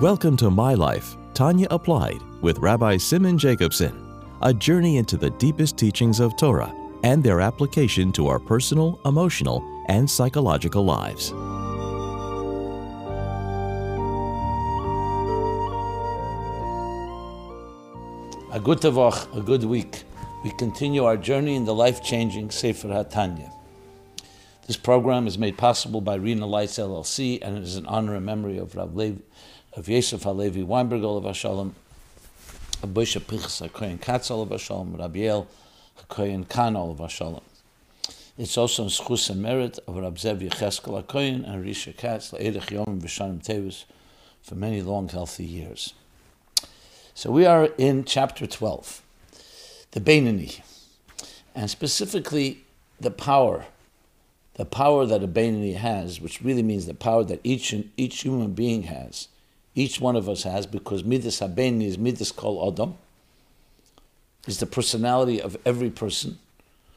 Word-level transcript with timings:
Welcome 0.00 0.36
to 0.36 0.48
My 0.48 0.74
Life, 0.74 1.16
Tanya 1.34 1.66
Applied, 1.72 2.22
with 2.40 2.58
Rabbi 2.58 2.98
Simon 2.98 3.36
Jacobson, 3.36 4.22
a 4.42 4.54
journey 4.54 4.96
into 4.96 5.16
the 5.16 5.30
deepest 5.30 5.76
teachings 5.76 6.20
of 6.20 6.36
Torah 6.36 6.72
and 7.02 7.24
their 7.24 7.40
application 7.40 8.12
to 8.12 8.28
our 8.28 8.38
personal, 8.38 9.00
emotional, 9.06 9.60
and 9.88 10.08
psychological 10.08 10.84
lives. 10.84 11.30
A 18.52 18.60
good 18.62 18.84
a 18.84 19.42
good 19.44 19.64
week. 19.64 20.04
We 20.44 20.52
continue 20.52 21.06
our 21.06 21.16
journey 21.16 21.56
in 21.56 21.64
the 21.64 21.74
life-changing 21.74 22.52
Sefer 22.52 22.86
HaTanya. 22.86 23.52
This 24.68 24.76
program 24.76 25.26
is 25.26 25.38
made 25.38 25.56
possible 25.56 26.02
by 26.02 26.16
Rena 26.16 26.46
Lights 26.46 26.78
LLC, 26.78 27.40
and 27.42 27.56
it 27.56 27.64
is 27.64 27.76
in 27.76 27.86
honor 27.86 28.14
and 28.14 28.24
memory 28.26 28.58
of 28.58 28.76
Rav 28.76 28.94
Lev, 28.94 29.22
of 29.74 29.88
Yosef 29.88 30.22
Halevi 30.22 30.62
Weinberg 30.62 31.02
Olav 31.02 31.24
Hashalom, 31.24 31.72
of 32.82 32.94
Bishop 32.94 33.26
Pinchas 33.26 33.60
HaKoyen 33.60 34.00
Katz 34.00 34.30
Olav 34.30 34.48
Hashalom, 34.48 34.98
Rabbi 34.98 35.24
El 35.24 35.46
HaKoyen 36.00 36.48
Khan 36.48 36.76
Olav 36.76 36.98
Hashalom. 36.98 37.42
It's 38.36 38.56
also 38.56 38.84
in 38.84 38.88
schus 38.88 39.30
and 39.30 39.42
merit 39.42 39.78
of 39.86 39.96
Rab 39.96 40.16
Zev 40.16 40.40
Yecheskel 40.40 41.02
HaKoyen 41.02 41.48
and 41.48 41.64
Risha 41.64 41.96
Katz, 41.96 42.30
La'edech 42.30 42.70
Yom 42.70 43.00
V'shanim 43.00 43.44
Tevis, 43.44 43.84
for 44.42 44.54
many 44.54 44.80
long, 44.80 45.08
healthy 45.08 45.44
years. 45.44 45.92
So 47.14 47.30
we 47.30 47.44
are 47.46 47.66
in 47.76 48.04
chapter 48.04 48.46
12, 48.46 49.02
the 49.90 50.00
Beinani, 50.00 50.60
and 51.54 51.68
specifically 51.68 52.64
the 53.00 53.10
power, 53.10 53.66
the 54.54 54.64
power 54.64 55.04
that 55.04 55.22
a 55.22 55.28
Beinani 55.28 55.74
has, 55.74 56.20
which 56.20 56.40
really 56.40 56.62
means 56.62 56.86
the 56.86 56.94
power 56.94 57.24
that 57.24 57.40
each 57.42 57.74
each 57.96 58.22
human 58.22 58.52
being 58.52 58.84
has, 58.84 59.28
each 59.78 60.00
one 60.00 60.16
of 60.16 60.28
us 60.28 60.42
has, 60.42 60.66
because 60.66 61.04
Midas 61.04 61.40
HaBeinani 61.40 61.86
is 61.86 61.98
Midas 61.98 62.32
Kol 62.32 62.68
Adam, 62.70 62.96
is 64.46 64.58
the 64.58 64.66
personality 64.66 65.40
of 65.40 65.56
every 65.64 65.90
person. 65.90 66.38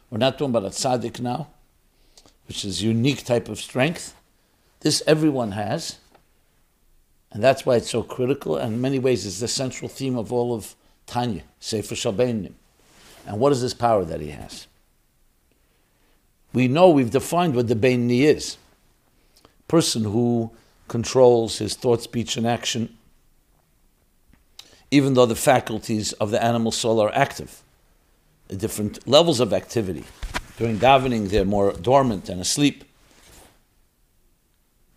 We're 0.10 0.18
not 0.18 0.38
talking 0.38 0.56
about 0.56 0.66
a 0.66 0.74
tzaddik 0.74 1.20
now, 1.20 1.48
which 2.48 2.66
is 2.66 2.82
unique 2.82 3.24
type 3.24 3.50
of 3.50 3.60
strength. 3.60 4.16
This 4.80 5.04
everyone 5.06 5.52
has. 5.52 6.00
And 7.32 7.42
that's 7.42 7.66
why 7.66 7.78
it's 7.78 7.90
so 7.90 8.04
critical, 8.04 8.58
and 8.58 8.74
in 8.74 8.82
many 8.82 9.00
ways 9.00 9.26
it's 9.26 9.40
the 9.40 9.48
central 9.48 9.88
theme 9.88 10.18
of 10.18 10.34
all 10.34 10.54
of 10.54 10.76
Tanya, 11.06 11.44
Sefer 11.62 11.96
Shalbeinim. 11.96 12.54
And 13.26 13.40
what 13.40 13.54
is 13.54 13.62
this 13.62 13.74
power 13.74 14.04
that 14.04 14.20
he 14.20 14.32
has? 14.32 14.68
We 16.52 16.68
know 16.68 16.90
we've 16.90 17.12
defined 17.12 17.56
what 17.56 17.70
the 17.70 17.76
Beinani 17.76 18.22
is. 18.22 18.58
Person 19.70 20.04
who 20.04 20.52
controls 20.92 21.58
his 21.58 21.74
thought, 21.76 22.02
speech, 22.02 22.38
and 22.38 22.46
action, 22.46 22.84
even 24.92 25.14
though 25.14 25.26
the 25.26 25.44
faculties 25.52 26.14
of 26.14 26.32
the 26.32 26.44
animal 26.44 26.72
soul 26.72 27.00
are 27.00 27.14
active, 27.16 27.64
different 28.66 29.08
levels 29.08 29.40
of 29.40 29.54
activity. 29.54 30.04
During 30.58 30.78
davening, 30.78 31.30
they're 31.30 31.46
more 31.58 31.72
dormant 31.72 32.30
and 32.30 32.42
asleep 32.42 32.84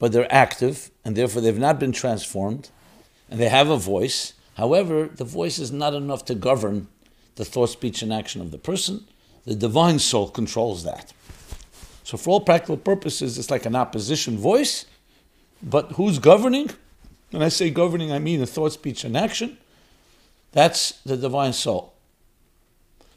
but 0.05 0.13
they're 0.13 0.31
active, 0.31 0.91
and 1.03 1.17
therefore 1.17 1.41
they've 1.41 1.59
not 1.59 1.81
been 1.81 1.91
transformed, 1.91 2.69
and 3.31 3.41
they 3.41 3.49
have 3.49 3.71
a 3.71 3.77
voice. 3.79 4.35
However, 4.59 5.09
the 5.09 5.25
voice 5.25 5.59
is 5.59 5.73
not 5.73 5.95
enough 5.95 6.27
to 6.27 6.35
govern 6.35 6.89
the 7.37 7.45
thought, 7.47 7.71
speech, 7.71 8.03
and 8.03 8.13
action 8.13 8.43
of 8.43 8.51
the 8.51 8.59
person. 8.59 9.07
The 9.47 9.55
divine 9.55 9.99
soul 9.99 10.29
controls 10.29 10.85
that. 10.85 11.15
So, 12.03 12.19
for 12.19 12.31
all 12.31 12.41
practical 12.41 12.77
purposes, 12.77 13.39
it's 13.39 13.51
like 13.51 13.65
an 13.65 13.75
opposition 13.75 14.37
voice, 14.37 14.85
but 15.63 15.93
who's 15.93 16.19
governing? 16.19 16.71
When 17.31 17.43
I 17.43 17.49
say 17.49 17.71
governing, 17.71 18.13
I 18.13 18.19
mean 18.19 18.41
the 18.41 18.47
thought, 18.47 18.73
speech, 18.73 19.05
and 19.05 19.17
action. 19.17 19.59
That's 20.53 20.93
the 21.05 21.17
divine 21.17 21.53
soul. 21.53 21.93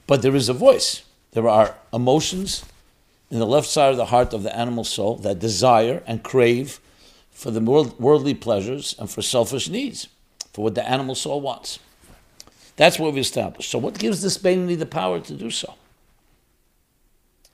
But 0.08 0.22
there 0.22 0.36
is 0.36 0.50
a 0.50 0.54
voice. 0.54 1.04
There 1.32 1.48
are 1.48 1.76
emotions, 1.94 2.66
in 3.30 3.40
the 3.40 3.46
left 3.46 3.68
side 3.68 3.92
of 3.92 3.98
the 3.98 4.06
heart 4.06 4.34
of 4.34 4.44
the 4.44 4.56
animal 4.56 4.84
soul 4.84 5.18
that 5.18 5.40
desire 5.40 6.02
and 6.08 6.24
crave 6.24 6.80
for 7.32 7.52
the 7.52 7.62
worldly 7.62 8.34
pleasures 8.34 8.96
and 8.98 9.10
for 9.10 9.22
selfish 9.22 9.70
needs, 9.70 10.08
for 10.54 10.64
what 10.64 10.76
the 10.76 10.90
animal 10.90 11.14
soul 11.14 11.42
wants. 11.42 11.80
That's 12.78 12.98
what 12.98 13.14
we 13.14 13.20
established. 13.20 13.70
So, 13.70 13.80
what 13.80 14.00
gives 14.00 14.22
this 14.22 14.38
Beinani 14.38 14.78
the 14.78 14.86
power 14.86 15.20
to 15.20 15.34
do 15.34 15.52
so? 15.52 15.76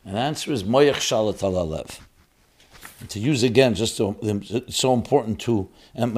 And 0.06 0.16
the 0.16 0.20
answer 0.20 0.52
is 0.52 0.64
Moyach 0.64 0.96
Shalat 0.96 1.40
Alalev. 1.40 2.00
To 3.10 3.20
use 3.20 3.44
again, 3.44 3.76
just 3.76 3.98
to, 3.98 4.18
it's 4.22 4.78
so 4.78 4.94
important 4.94 5.40
to 5.42 5.70
and 5.96 6.16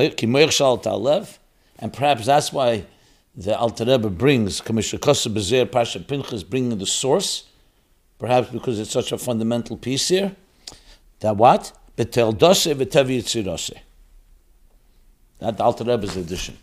perhaps 1.94 2.26
that's 2.26 2.54
why 2.54 2.86
the 3.36 3.58
Alter 3.58 3.86
Rebbe 3.86 4.10
brings 4.10 4.62
Commissioner 4.62 5.00
Kosa 5.02 5.34
Bezer 5.34 5.70
Pasha 5.70 6.00
Pinchas 6.00 6.44
bringing 6.44 6.78
the 6.78 6.86
source 6.86 7.46
perhaps 8.20 8.50
because 8.50 8.80
it's 8.80 8.92
such 8.92 9.12
a 9.12 9.18
fundamental 9.18 9.78
piece 9.78 10.08
here, 10.08 10.36
that 11.20 11.38
what? 11.38 11.72
Betel 11.96 12.32
dose 12.32 12.68
v'tevi 12.68 13.20
yitzirose. 13.20 13.78
That 15.40 15.60
Alter 15.60 15.84
Rebbe's 15.84 16.16
addition. 16.16 16.58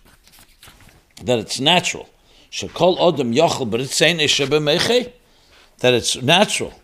That 1.24 1.38
it's 1.38 1.60
natural. 1.60 2.08
Shekol 2.50 2.98
odom 2.98 3.34
yochel 3.34 3.68
b'ritzein 3.70 5.12
That 5.78 5.94
it's 5.94 6.16
natural 6.16 6.74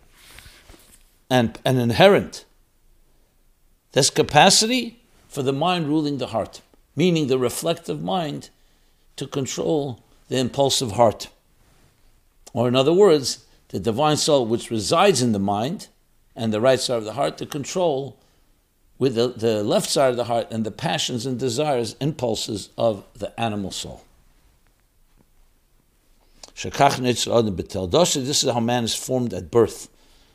and, 1.31 1.59
and 1.65 1.78
inherent. 1.78 2.44
This 3.93 4.10
capacity 4.10 5.00
for 5.28 5.43
the 5.43 5.53
mind 5.53 5.88
ruling 5.88 6.19
the 6.19 6.28
heart, 6.28 6.60
meaning 6.94 7.26
the 7.26 7.38
reflective 7.38 8.03
mind 8.03 8.50
to 9.16 9.26
control 9.26 10.03
the 10.28 10.38
impulsive 10.38 10.93
heart. 10.93 11.28
Or 12.53 12.69
in 12.69 12.76
other 12.76 12.93
words, 12.93 13.44
the 13.69 13.81
divine 13.81 14.16
soul 14.16 14.47
which 14.47 14.71
resides 14.71 15.22
in 15.22 15.32
the 15.32 15.38
mind 15.38 15.88
and 16.34 16.53
the 16.53 16.60
right 16.60 16.81
side 16.81 16.99
of 16.99 17.04
the 17.04 17.15
heart 17.15 17.38
to 17.38 17.47
control 17.47 18.16
with 18.99 19.15
the, 19.15 19.28
the 19.28 19.62
left 19.62 19.88
side 19.88 20.10
of 20.10 20.16
the 20.16 20.25
heart 20.25 20.49
and 20.50 20.65
the 20.65 20.70
passions 20.70 21.25
and 21.25 21.38
desires, 21.38 21.94
impulses 22.00 22.70
of 22.76 23.05
the 23.15 23.38
animal 23.41 23.70
soul. 23.70 24.03
This 26.55 26.65
is 26.65 28.50
how 28.50 28.60
man 28.60 28.84
is 28.84 28.94
formed 28.94 29.32
at 29.32 29.50
birth. 29.50 29.88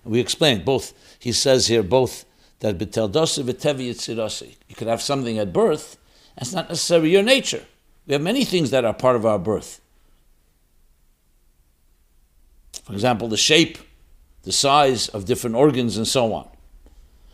We 0.06 0.20
explained 0.20 0.64
both, 0.64 0.94
he 1.20 1.31
says 1.34 1.68
here, 1.68 1.84
both 1.84 2.25
that 2.63 2.78
betel 2.78 3.09
you 3.09 4.75
could 4.75 4.88
have 4.88 5.01
something 5.01 5.38
at 5.38 5.51
birth, 5.51 5.97
that's 6.38 6.53
not 6.53 6.69
necessarily 6.69 7.09
your 7.09 7.22
nature. 7.22 7.66
We 8.07 8.13
have 8.13 8.22
many 8.22 8.46
things 8.46 8.72
that 8.72 8.85
are 8.85 8.94
part 8.94 9.18
of 9.18 9.25
our 9.25 9.38
birth. 9.38 9.81
For 12.85 12.94
example, 12.94 13.28
the 13.28 13.35
shape, 13.35 13.79
the 14.44 14.53
size 14.53 15.09
of 15.09 15.25
different 15.25 15.57
organs, 15.57 15.97
and 15.97 16.07
so 16.07 16.34
on. 16.34 16.47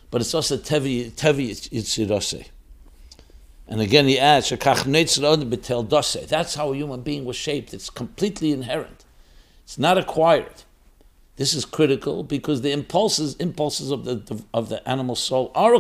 But 0.09 0.22
it's 0.22 0.34
also 0.34 0.57
tevi 0.57 1.12
tevi 1.12 1.51
yitzirase. 1.51 2.47
And 3.68 3.81
again, 3.81 4.07
he 4.07 4.18
adds, 4.18 4.50
That's 4.50 6.56
how 6.56 6.72
a 6.72 6.75
human 6.75 7.01
being 7.01 7.25
was 7.25 7.35
shaped. 7.35 7.75
It's 7.75 7.91
completely 7.91 8.51
inherent. 8.51 9.06
It's 9.63 9.78
not 9.78 10.00
acquired. 10.00 10.63
This 11.39 11.53
is 11.53 11.63
critical 11.63 12.23
because 12.23 12.63
the 12.63 12.73
impulses, 12.73 13.35
impulses 13.35 13.91
of 13.91 14.03
the, 14.03 14.44
of 14.53 14.67
the 14.67 14.85
animal 14.88 15.16
soul 15.16 15.53
are, 15.55 15.73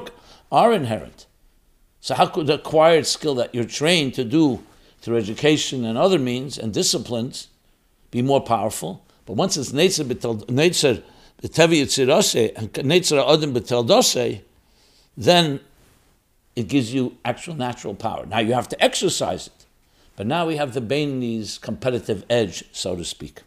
are 0.53 0.71
inherent. 0.71 1.25
So 1.99 2.15
how 2.15 2.27
could 2.27 2.47
the 2.47 2.53
acquired 2.53 3.05
skill 3.05 3.35
that 3.35 3.53
you're 3.53 3.65
trained 3.65 4.13
to 4.13 4.23
do 4.23 4.63
through 5.01 5.17
education 5.17 5.83
and 5.83 5.97
other 5.97 6.17
means 6.17 6.57
and 6.57 6.73
disciplines 6.73 7.49
be 8.09 8.21
more 8.21 8.39
powerful? 8.39 9.03
But 9.25 9.33
once 9.33 9.57
it's 9.57 9.73
Netzer 9.73 10.05
Netzer 10.05 11.03
and 11.43 12.71
Netzer 12.71 13.33
Adam 13.33 14.45
then 15.17 15.59
it 16.55 16.69
gives 16.69 16.93
you 16.93 17.17
actual 17.25 17.55
natural 17.55 17.95
power. 17.95 18.25
Now 18.25 18.39
you 18.39 18.53
have 18.53 18.69
to 18.69 18.81
exercise 18.81 19.47
it. 19.47 19.65
But 20.15 20.25
now 20.25 20.47
we 20.47 20.55
have 20.55 20.73
the 20.73 20.81
Beinani's 20.81 21.57
competitive 21.57 22.23
edge, 22.29 22.63
so 22.71 22.95
to 22.95 23.03
speak. 23.03 23.41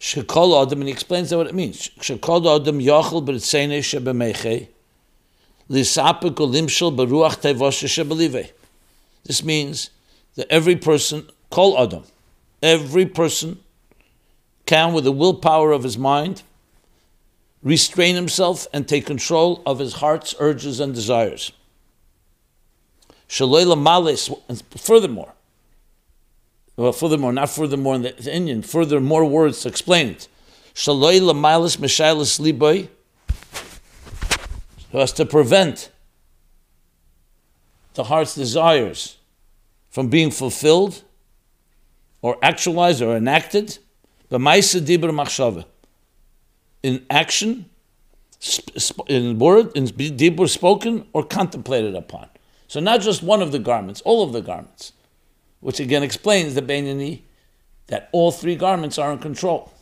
Shekol 0.00 0.62
Adam, 0.62 0.80
and 0.80 0.88
he 0.88 0.92
explains 0.92 1.32
what 1.32 1.46
it 1.46 1.54
means. 1.54 1.90
Shekol 2.00 2.60
Adam 2.60 2.80
Yachel 2.80 3.24
B'ritzene 3.24 3.78
Shebemeche 3.80 4.68
Lisapik 5.68 6.36
Olimshel 6.36 6.96
Beruach 6.96 7.36
Tevoshe 7.42 7.86
Shebelive. 7.86 8.50
This 9.24 9.44
means 9.44 9.90
that 10.36 10.50
every 10.50 10.74
person, 10.74 11.28
Kol 11.50 11.78
Adam, 11.78 12.04
every 12.62 13.04
person 13.04 13.60
can, 14.64 14.94
with 14.94 15.04
the 15.04 15.12
willpower 15.12 15.72
of 15.72 15.82
his 15.82 15.98
mind, 15.98 16.42
restrain 17.62 18.14
himself 18.14 18.66
and 18.72 18.88
take 18.88 19.04
control 19.04 19.62
of 19.66 19.78
his 19.78 19.94
heart's 19.94 20.34
urges 20.38 20.80
and 20.80 20.94
desires. 20.94 21.52
Shaloila 23.28 23.78
malis, 23.78 24.30
furthermore, 24.78 25.34
well, 26.80 26.92
furthermore, 26.92 27.30
not 27.30 27.50
furthermore 27.50 27.96
in 27.96 28.02
the 28.02 28.34
Indian, 28.34 28.62
further 28.62 29.00
more 29.00 29.26
words 29.26 29.60
to 29.60 29.68
explain 29.68 30.08
it. 30.08 30.28
Shaloila 30.74 31.36
malis 31.36 31.76
mishailis 31.76 32.40
liboy, 32.40 32.88
so 34.90 34.98
as 34.98 35.12
to 35.12 35.26
prevent 35.26 35.90
the 37.92 38.04
heart's 38.04 38.34
desires 38.34 39.18
from 39.90 40.08
being 40.08 40.30
fulfilled 40.30 41.02
or 42.22 42.38
actualized 42.42 43.02
or 43.02 43.14
enacted, 43.14 43.76
in 44.30 44.40
action, 47.10 47.66
in 49.06 49.38
word, 49.38 49.76
in 49.76 49.84
dibur 49.84 50.48
spoken 50.48 51.06
or 51.12 51.24
contemplated 51.24 51.94
upon. 51.94 52.26
So 52.68 52.80
not 52.80 53.02
just 53.02 53.22
one 53.22 53.42
of 53.42 53.52
the 53.52 53.58
garments, 53.58 54.00
all 54.00 54.22
of 54.22 54.32
the 54.32 54.40
garments, 54.40 54.94
which 55.60 55.80
again 55.80 56.02
explains 56.02 56.54
the 56.54 56.62
Beinani 56.62 57.22
that 57.86 58.08
all 58.12 58.32
three 58.32 58.56
garments 58.56 58.98
are 58.98 59.12
in 59.12 59.18
control. 59.18 59.72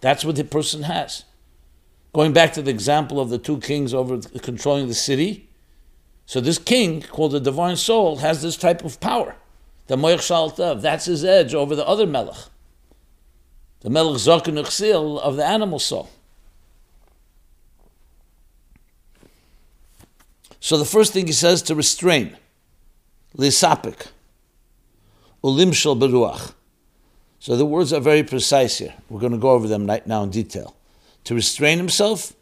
That's 0.00 0.24
what 0.24 0.36
the 0.36 0.44
person 0.44 0.84
has. 0.84 1.24
Going 2.12 2.32
back 2.32 2.52
to 2.54 2.62
the 2.62 2.70
example 2.70 3.20
of 3.20 3.28
the 3.28 3.38
two 3.38 3.58
kings 3.58 3.92
over 3.92 4.18
controlling 4.40 4.88
the 4.88 4.94
city, 4.94 5.48
so 6.26 6.40
this 6.40 6.58
king, 6.58 7.02
called 7.02 7.32
the 7.32 7.40
divine 7.40 7.76
soul, 7.76 8.16
has 8.16 8.42
this 8.42 8.56
type 8.56 8.84
of 8.84 9.00
power. 9.00 9.36
The 9.86 9.96
Moich 9.96 10.18
Shaltav, 10.18 10.82
that's 10.82 11.04
his 11.04 11.24
edge 11.24 11.54
over 11.54 11.76
the 11.76 11.86
other 11.86 12.06
Melech. 12.06 12.36
The 13.80 13.90
Melech 13.90 14.16
Zaken 14.16 14.58
Uchsil 14.58 15.20
of 15.20 15.36
the 15.36 15.44
animal 15.44 15.78
soul. 15.78 16.10
So 20.58 20.76
the 20.76 20.84
first 20.84 21.12
thing 21.12 21.28
he 21.28 21.32
says 21.32 21.62
to 21.62 21.76
restrain, 21.76 22.36
lisapik, 23.36 24.08
ulimshal 25.46 25.96
beruach. 25.96 26.54
So 27.38 27.54
the 27.56 27.64
words 27.64 27.92
are 27.92 28.00
very 28.00 28.24
precise 28.24 28.78
here. 28.78 28.94
We're 29.08 29.20
going 29.20 29.32
to 29.32 29.38
go 29.38 29.50
over 29.50 29.68
them 29.68 29.86
right 29.86 30.04
now 30.04 30.24
in 30.24 30.30
detail. 30.30 30.74
To 31.24 31.34
restrain 31.34 31.78
himself, 31.78 32.32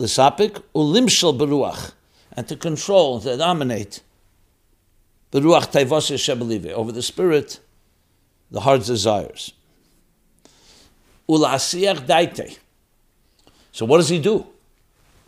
lisapik, 0.00 0.60
ulimshal 0.74 1.38
beruach, 1.38 1.92
and 2.32 2.48
to 2.48 2.56
control, 2.56 3.20
to 3.20 3.36
dominate, 3.36 4.02
beruach 5.30 5.70
taivasya 5.70 6.18
shebelive, 6.18 6.72
over 6.72 6.90
the 6.90 7.02
spirit, 7.02 7.60
the 8.50 8.60
heart's 8.60 8.88
desires. 8.88 9.52
Ulasiyach 11.28 12.06
daite. 12.06 12.58
So 13.70 13.86
what 13.86 13.98
does 13.98 14.08
he 14.08 14.18
do? 14.18 14.46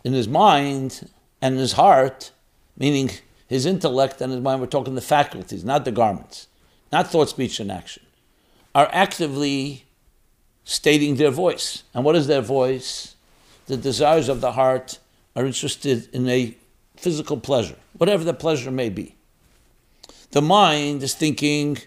In 0.03 0.11
his 0.11 0.27
mind, 0.27 1.09
and 1.41 1.55
in 1.55 1.59
his 1.61 1.73
heart, 1.73 2.31
meaning 2.77 3.11
his 3.53 3.67
intellect 3.67 4.19
and 4.19 4.31
his 4.31 4.41
mind, 4.41 4.59
we're 4.59 4.67
talking 4.67 4.95
the 4.95 5.01
faculties, 5.01 5.63
not 5.63 5.85
the 5.85 5.91
garments, 5.91 6.47
not 6.91 7.07
thought, 7.07 7.29
speech, 7.29 7.59
and 7.59 7.71
action, 7.71 8.03
are 8.73 8.89
actively 8.91 9.85
stating 10.63 11.17
their 11.17 11.29
voice. 11.29 11.83
And 11.93 12.03
what 12.03 12.15
is 12.15 12.25
their 12.25 12.41
voice? 12.41 13.15
The 13.67 13.77
desires 13.77 14.27
of 14.27 14.41
the 14.41 14.53
heart 14.53 14.97
are 15.35 15.45
interested 15.45 16.09
in 16.13 16.27
a 16.27 16.57
physical 16.95 17.37
pleasure, 17.37 17.75
whatever 17.97 18.23
the 18.23 18.33
pleasure 18.33 18.71
may 18.71 18.89
be. 18.89 19.15
The 20.31 20.41
mind 20.41 21.03
is 21.03 21.13
thinking, 21.13 21.77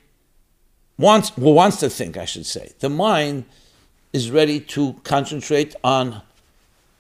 wants, 0.99 1.37
well, 1.37 1.55
wants 1.55 1.79
to 1.79 1.91
think, 1.91 2.17
I 2.17 2.27
should 2.27 2.47
say. 2.47 2.73
The 2.79 2.89
mind 2.89 3.45
is 4.13 4.31
ready 4.31 4.61
to 4.61 5.01
concentrate 5.03 5.75
on 5.83 6.23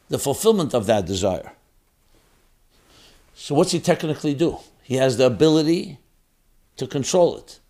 the 0.08 0.18
fulfillment 0.18 0.74
of 0.74 0.86
that 0.86 1.06
desire. 1.06 1.52
So 3.38 3.54
what's 3.54 3.70
he 3.70 3.80
technically 3.80 4.32
do? 4.32 4.58
He 4.82 4.94
has 4.94 5.18
the 5.18 5.26
ability 5.26 5.98
to 6.78 6.86
control 6.86 7.36
it. 7.36 7.60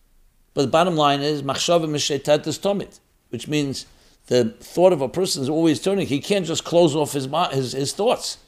But 0.55 0.63
the 0.63 0.69
bottom 0.69 0.97
line 0.97 1.21
is 1.21 1.43
machshava 1.43 1.89
mishetat 1.89 2.47
is 2.47 2.57
tomit, 2.57 3.01
which 3.31 3.49
means 3.49 3.85
the 4.29 4.51
thought 4.61 4.93
of 4.93 5.03
a 5.03 5.09
person 5.09 5.43
is 5.43 5.49
always 5.49 5.83
turning. 5.83 6.07
He 6.07 6.21
can't 6.21 6.47
just 6.47 6.65
close 6.65 6.95
off 6.95 7.15
his, 7.15 7.27
his, 7.51 7.73
his 7.73 7.93
thoughts. 7.93 8.39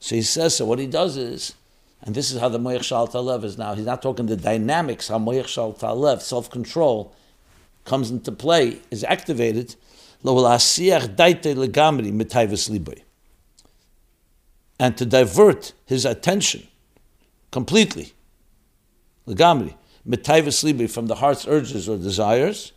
So 0.00 0.14
he 0.14 0.22
says, 0.22 0.56
so 0.56 0.64
what 0.64 0.78
he 0.78 0.86
does 0.86 1.18
is, 1.18 1.54
and 2.02 2.14
this 2.14 2.30
is 2.30 2.40
how 2.40 2.48
the 2.48 2.58
Moyach 2.58 2.82
Shal 2.82 3.06
Talev 3.06 3.44
is 3.44 3.58
now, 3.58 3.74
he's 3.74 3.84
not 3.84 4.00
talking 4.00 4.24
the 4.24 4.36
dynamics, 4.36 5.08
how 5.08 5.18
Moyach 5.18 5.48
Shal 5.48 5.74
Talev, 5.74 6.22
self-control, 6.22 7.14
comes 7.84 8.10
into 8.10 8.32
play, 8.32 8.78
is 8.90 9.04
activated, 9.04 9.76
lo 10.22 10.34
daite 10.34 11.54
legamri 11.54 12.10
mitayvus 12.10 12.70
libay 12.70 13.02
and 14.78 14.96
to 14.96 15.04
divert 15.04 15.72
his 15.86 16.04
attention 16.04 16.66
completely, 17.50 18.12
legamri, 19.26 19.74
mitayvus 20.06 20.90
from 20.90 21.06
the 21.06 21.16
heart's 21.16 21.46
urges 21.46 21.88
or 21.88 21.96
desires, 21.96 22.72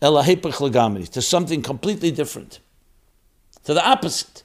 elahepach 0.00 0.54
legamri, 0.54 1.08
to 1.08 1.20
something 1.20 1.62
completely 1.62 2.10
different, 2.10 2.60
to 3.64 3.74
the 3.74 3.86
opposite. 3.86 4.42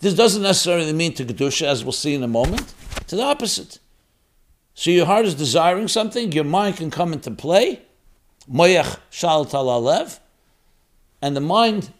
This 0.00 0.14
doesn't 0.14 0.42
necessarily 0.42 0.92
mean 0.92 1.12
to 1.14 1.24
Kedusha, 1.24 1.66
as 1.66 1.84
we'll 1.84 1.92
see 1.92 2.14
in 2.14 2.22
a 2.22 2.28
moment, 2.28 2.72
to 3.08 3.16
the 3.16 3.22
opposite. 3.22 3.78
So 4.74 4.90
your 4.90 5.06
heart 5.06 5.26
is 5.26 5.34
desiring 5.34 5.88
something, 5.88 6.30
your 6.32 6.44
mind 6.44 6.76
can 6.76 6.90
come 6.90 7.12
into 7.12 7.32
play, 7.32 7.82
moyach 8.50 8.98
shal 9.10 9.44
talalev, 9.44 10.20
and 11.20 11.34
the 11.34 11.40
mind 11.40 11.92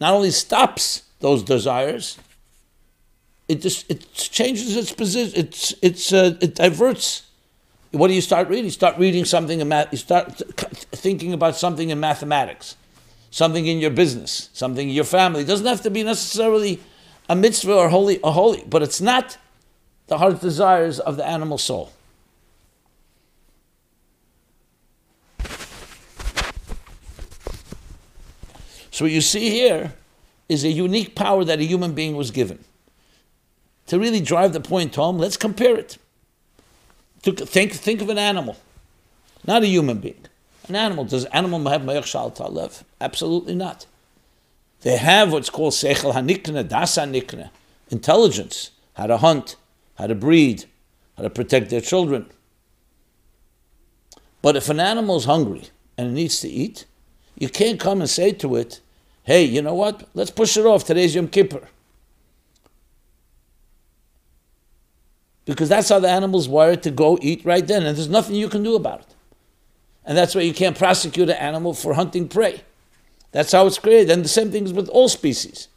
not 0.00 0.14
only 0.14 0.32
stops 0.32 1.04
those 1.20 1.42
desires, 1.42 2.18
it 3.48 3.62
just 3.62 3.90
it 3.90 4.12
changes 4.12 4.76
its 4.76 4.92
position. 4.92 5.32
It's 5.34 5.74
it's 5.80 6.12
uh, 6.12 6.36
it 6.40 6.54
diverts. 6.54 7.22
What 7.90 8.08
do 8.08 8.14
you 8.14 8.20
start 8.20 8.48
reading? 8.48 8.66
You 8.66 8.70
start 8.70 8.98
reading 8.98 9.24
something 9.24 9.60
in 9.60 9.68
math. 9.68 9.88
You 9.90 9.98
start 9.98 10.36
thinking 10.92 11.32
about 11.32 11.56
something 11.56 11.88
in 11.88 11.98
mathematics, 11.98 12.76
something 13.30 13.66
in 13.66 13.78
your 13.78 13.90
business, 13.90 14.50
something 14.52 14.90
in 14.90 14.94
your 14.94 15.04
family. 15.04 15.40
It 15.40 15.46
doesn't 15.46 15.66
have 15.66 15.80
to 15.82 15.90
be 15.90 16.02
necessarily 16.02 16.80
a 17.30 17.34
mitzvah 17.34 17.74
or 17.74 17.88
holy 17.88 18.20
a 18.22 18.30
holy, 18.30 18.62
but 18.68 18.82
it's 18.82 19.00
not 19.00 19.38
the 20.08 20.18
heart 20.18 20.40
desires 20.42 21.00
of 21.00 21.16
the 21.16 21.26
animal 21.26 21.56
soul. 21.56 21.92
So 28.90 29.04
what 29.04 29.12
you 29.12 29.20
see 29.20 29.48
here 29.48 29.94
is 30.48 30.64
a 30.64 30.70
unique 30.70 31.14
power 31.14 31.44
that 31.44 31.60
a 31.60 31.64
human 31.64 31.92
being 31.94 32.16
was 32.16 32.30
given 32.30 32.64
to 33.88 33.98
really 33.98 34.20
drive 34.20 34.52
the 34.52 34.60
point 34.60 34.94
home, 34.94 35.18
let's 35.18 35.36
compare 35.36 35.76
it. 35.76 35.98
Think, 37.22 37.72
think 37.72 38.00
of 38.00 38.08
an 38.08 38.18
animal, 38.18 38.56
not 39.46 39.62
a 39.62 39.66
human 39.66 39.98
being. 39.98 40.24
An 40.68 40.76
animal. 40.76 41.04
Does 41.04 41.24
an 41.24 41.32
animal 41.32 41.66
have 41.70 41.82
mayach 41.82 42.04
shal 42.04 42.30
talev? 42.30 42.82
Absolutely 43.00 43.54
not. 43.54 43.86
They 44.82 44.98
have 44.98 45.32
what's 45.32 45.50
called 45.50 45.72
sechel 45.72 46.12
hanikne, 46.12 46.68
das 46.68 46.96
hanikne, 46.96 47.50
intelligence, 47.90 48.70
how 48.94 49.06
to 49.06 49.16
hunt, 49.16 49.56
how 49.96 50.06
to 50.06 50.14
breed, 50.14 50.66
how 51.16 51.22
to 51.22 51.30
protect 51.30 51.70
their 51.70 51.80
children. 51.80 52.26
But 54.42 54.56
if 54.56 54.68
an 54.68 54.78
animal 54.78 55.16
is 55.16 55.24
hungry 55.24 55.70
and 55.96 56.08
it 56.08 56.12
needs 56.12 56.40
to 56.40 56.48
eat, 56.48 56.84
you 57.36 57.48
can't 57.48 57.80
come 57.80 58.00
and 58.00 58.10
say 58.10 58.32
to 58.32 58.56
it, 58.56 58.80
hey, 59.24 59.42
you 59.42 59.62
know 59.62 59.74
what? 59.74 60.08
Let's 60.14 60.30
push 60.30 60.56
it 60.56 60.66
off. 60.66 60.84
Today's 60.84 61.14
Yom 61.14 61.28
Kippur. 61.28 61.66
Because 65.48 65.70
that's 65.70 65.88
how 65.88 65.98
the 65.98 66.08
animal's 66.08 66.46
wired 66.46 66.82
to 66.82 66.90
go 66.90 67.18
eat 67.22 67.42
right 67.42 67.66
then, 67.66 67.84
and 67.86 67.96
there's 67.96 68.08
nothing 68.08 68.36
you 68.36 68.50
can 68.50 68.62
do 68.62 68.76
about 68.76 69.00
it. 69.00 69.14
And 70.04 70.16
that's 70.16 70.34
why 70.34 70.42
you 70.42 70.52
can't 70.52 70.76
prosecute 70.76 71.30
an 71.30 71.36
animal 71.36 71.72
for 71.72 71.94
hunting 71.94 72.28
prey. 72.28 72.62
That's 73.32 73.52
how 73.52 73.66
it's 73.66 73.78
created. 73.78 74.10
And 74.10 74.22
the 74.22 74.28
same 74.28 74.50
thing 74.50 74.64
is 74.64 74.74
with 74.74 74.88
all 74.90 75.08
species. 75.08 75.68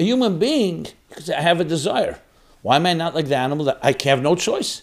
A 0.00 0.02
human 0.02 0.40
being, 0.40 0.88
because 1.08 1.30
I 1.30 1.40
have 1.40 1.60
a 1.60 1.64
desire. 1.64 2.18
Why 2.62 2.76
am 2.76 2.86
I 2.86 2.92
not 2.92 3.14
like 3.14 3.26
the 3.26 3.36
animal 3.36 3.66
that 3.66 3.78
I 3.82 3.94
have 4.04 4.20
no 4.20 4.34
choice? 4.34 4.82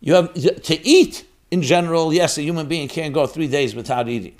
You 0.00 0.14
have 0.14 0.34
to 0.34 0.86
eat 0.86 1.26
in 1.50 1.62
general, 1.62 2.12
yes, 2.12 2.36
a 2.36 2.42
human 2.42 2.68
being 2.68 2.88
can't 2.88 3.14
go 3.14 3.26
three 3.26 3.48
days 3.48 3.74
without 3.74 4.08
eating. 4.08 4.36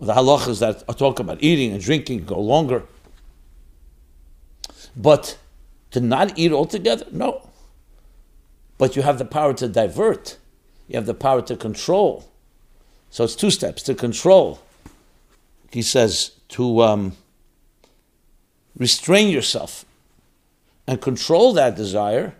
The 0.00 0.12
halachas 0.12 0.60
that 0.60 0.86
talk 0.98 1.18
about 1.18 1.42
eating 1.42 1.72
and 1.72 1.80
drinking 1.80 2.24
go 2.24 2.40
longer. 2.40 2.82
But 4.96 5.38
to 5.90 6.00
not 6.00 6.38
eat 6.38 6.52
altogether, 6.52 7.06
no. 7.10 7.48
But 8.78 8.96
you 8.96 9.02
have 9.02 9.18
the 9.18 9.24
power 9.24 9.54
to 9.54 9.68
divert. 9.68 10.36
You 10.88 10.96
have 10.96 11.06
the 11.06 11.14
power 11.14 11.42
to 11.42 11.56
control. 11.56 12.28
So 13.10 13.24
it's 13.24 13.34
two 13.34 13.50
steps 13.50 13.82
to 13.84 13.94
control. 13.94 14.60
He 15.72 15.82
says 15.82 16.32
to 16.50 16.82
um, 16.82 17.16
restrain 18.76 19.30
yourself 19.30 19.84
and 20.86 21.00
control 21.00 21.52
that 21.54 21.74
desire, 21.76 22.34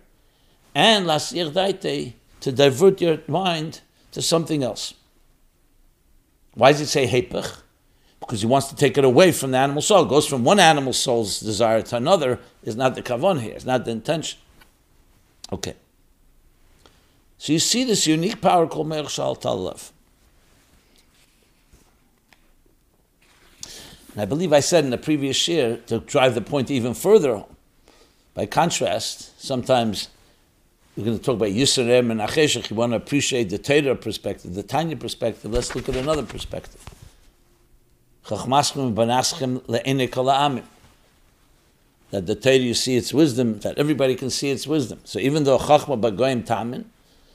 and 0.73 1.05
lasir 1.05 2.13
to 2.39 2.51
divert 2.51 3.01
your 3.01 3.19
mind 3.27 3.81
to 4.11 4.21
something 4.21 4.63
else. 4.63 4.93
Why 6.57 6.71
does 6.71 6.81
it 6.81 6.87
say 6.87 7.05
hepech? 7.07 7.55
Because 8.19 8.41
he 8.41 8.47
wants 8.47 8.69
to 8.69 8.75
take 8.75 8.97
it 8.97 9.05
away 9.05 9.31
from 9.31 9.51
the 9.51 9.59
animal 9.59 9.81
soul. 9.83 10.05
It 10.05 10.09
goes 10.09 10.27
from 10.27 10.43
one 10.43 10.59
animal 10.59 10.91
soul's 10.91 11.39
desire 11.39 11.83
to 11.83 11.97
another 11.97 12.39
is 12.63 12.75
not 12.75 12.95
the 12.95 13.03
kavon 13.03 13.39
here. 13.41 13.53
It's 13.53 13.63
not 13.63 13.85
the 13.85 13.91
intention. 13.91 14.39
Okay. 15.53 15.75
So 17.37 17.53
you 17.53 17.59
see 17.59 17.83
this 17.83 18.07
unique 18.07 18.41
power 18.41 18.65
called 18.65 18.87
Meir 18.87 19.07
Shal 19.07 19.35
Talav. 19.35 19.91
And 24.13 24.23
I 24.23 24.25
believe 24.25 24.51
I 24.51 24.61
said 24.61 24.83
in 24.83 24.89
the 24.89 24.97
previous 24.97 25.47
year 25.47 25.77
to 25.85 25.99
drive 25.99 26.33
the 26.33 26.41
point 26.41 26.71
even 26.71 26.95
further. 26.95 27.43
By 28.33 28.47
contrast, 28.47 29.39
sometimes 29.39 30.09
we're 30.97 31.05
going 31.05 31.17
to 31.19 31.23
talk 31.23 31.35
about 31.35 31.49
Yisrael 31.49 32.09
and 32.09 32.19
Acheshach. 32.19 32.71
You 32.71 32.75
want 32.75 32.93
to 32.93 32.95
appreciate 32.95 33.51
the 33.51 33.59
Torah 33.59 33.95
perspective, 33.95 34.55
the 34.55 34.63
Tanya 34.63 34.97
perspective. 34.97 35.51
Let's 35.51 35.75
look 35.75 35.87
at 35.87 35.95
another 35.95 36.23
perspective. 36.23 36.83
That 42.09 42.25
the 42.25 42.35
Torah, 42.35 42.55
you 42.55 42.73
see 42.73 42.95
its 42.95 43.13
wisdom, 43.13 43.59
that 43.59 43.77
everybody 43.77 44.15
can 44.15 44.31
see 44.31 44.49
its 44.49 44.65
wisdom. 44.65 44.99
So 45.03 45.19
even 45.19 45.43
though 45.43 45.59
Chachma 45.59 46.01
Bagoyim 46.01 46.47
Tamin, 46.47 46.85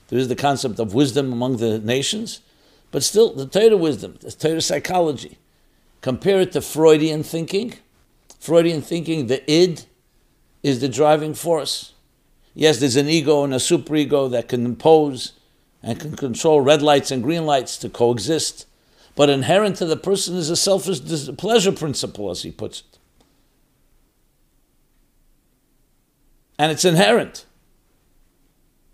there 0.09 0.19
is 0.19 0.27
the 0.27 0.35
concept 0.35 0.81
of 0.81 0.93
wisdom 0.93 1.33
among 1.33 1.59
the 1.59 1.79
nations, 1.79 2.41
but 2.91 3.05
still 3.05 3.33
the 3.33 3.47
Torah 3.47 3.77
wisdom, 3.77 4.17
the 4.21 4.33
Torah 4.33 4.61
psychology. 4.61 5.39
Compare 6.01 6.41
it 6.41 6.53
to 6.53 6.61
Freudian 6.61 7.23
thinking. 7.23 7.75
Freudian 8.41 8.83
thinking, 8.83 9.29
the 9.29 9.49
id 9.49 9.85
is 10.65 10.81
the 10.81 10.89
driving 10.89 11.33
force. 11.33 11.92
Yes, 12.55 12.79
there's 12.79 12.97
an 12.97 13.09
ego 13.09 13.45
and 13.45 13.55
a 13.55 13.59
superego 13.59 14.31
that 14.31 14.49
can 14.49 14.67
impose 14.67 15.33
and 15.83 15.99
can 15.99 16.17
control 16.17 16.61
red 16.61 16.83
lights 16.83 17.11
and 17.11 17.23
green 17.23 17.47
lights 17.47 17.77
to 17.79 17.89
coexist. 17.89 18.67
But 19.15 19.31
inherent 19.31 19.77
to 19.77 19.87
the 19.87 19.97
person 19.97 20.37
is 20.37 20.49
a 20.51 20.57
selfish 20.57 21.01
pleasure 21.37 21.73
principle, 21.73 22.31
as 22.31 22.43
he 22.43 22.51
puts 22.51 22.81
it. 22.81 22.99
And 26.59 26.71
it's 26.71 26.85
inherent. 26.85 27.45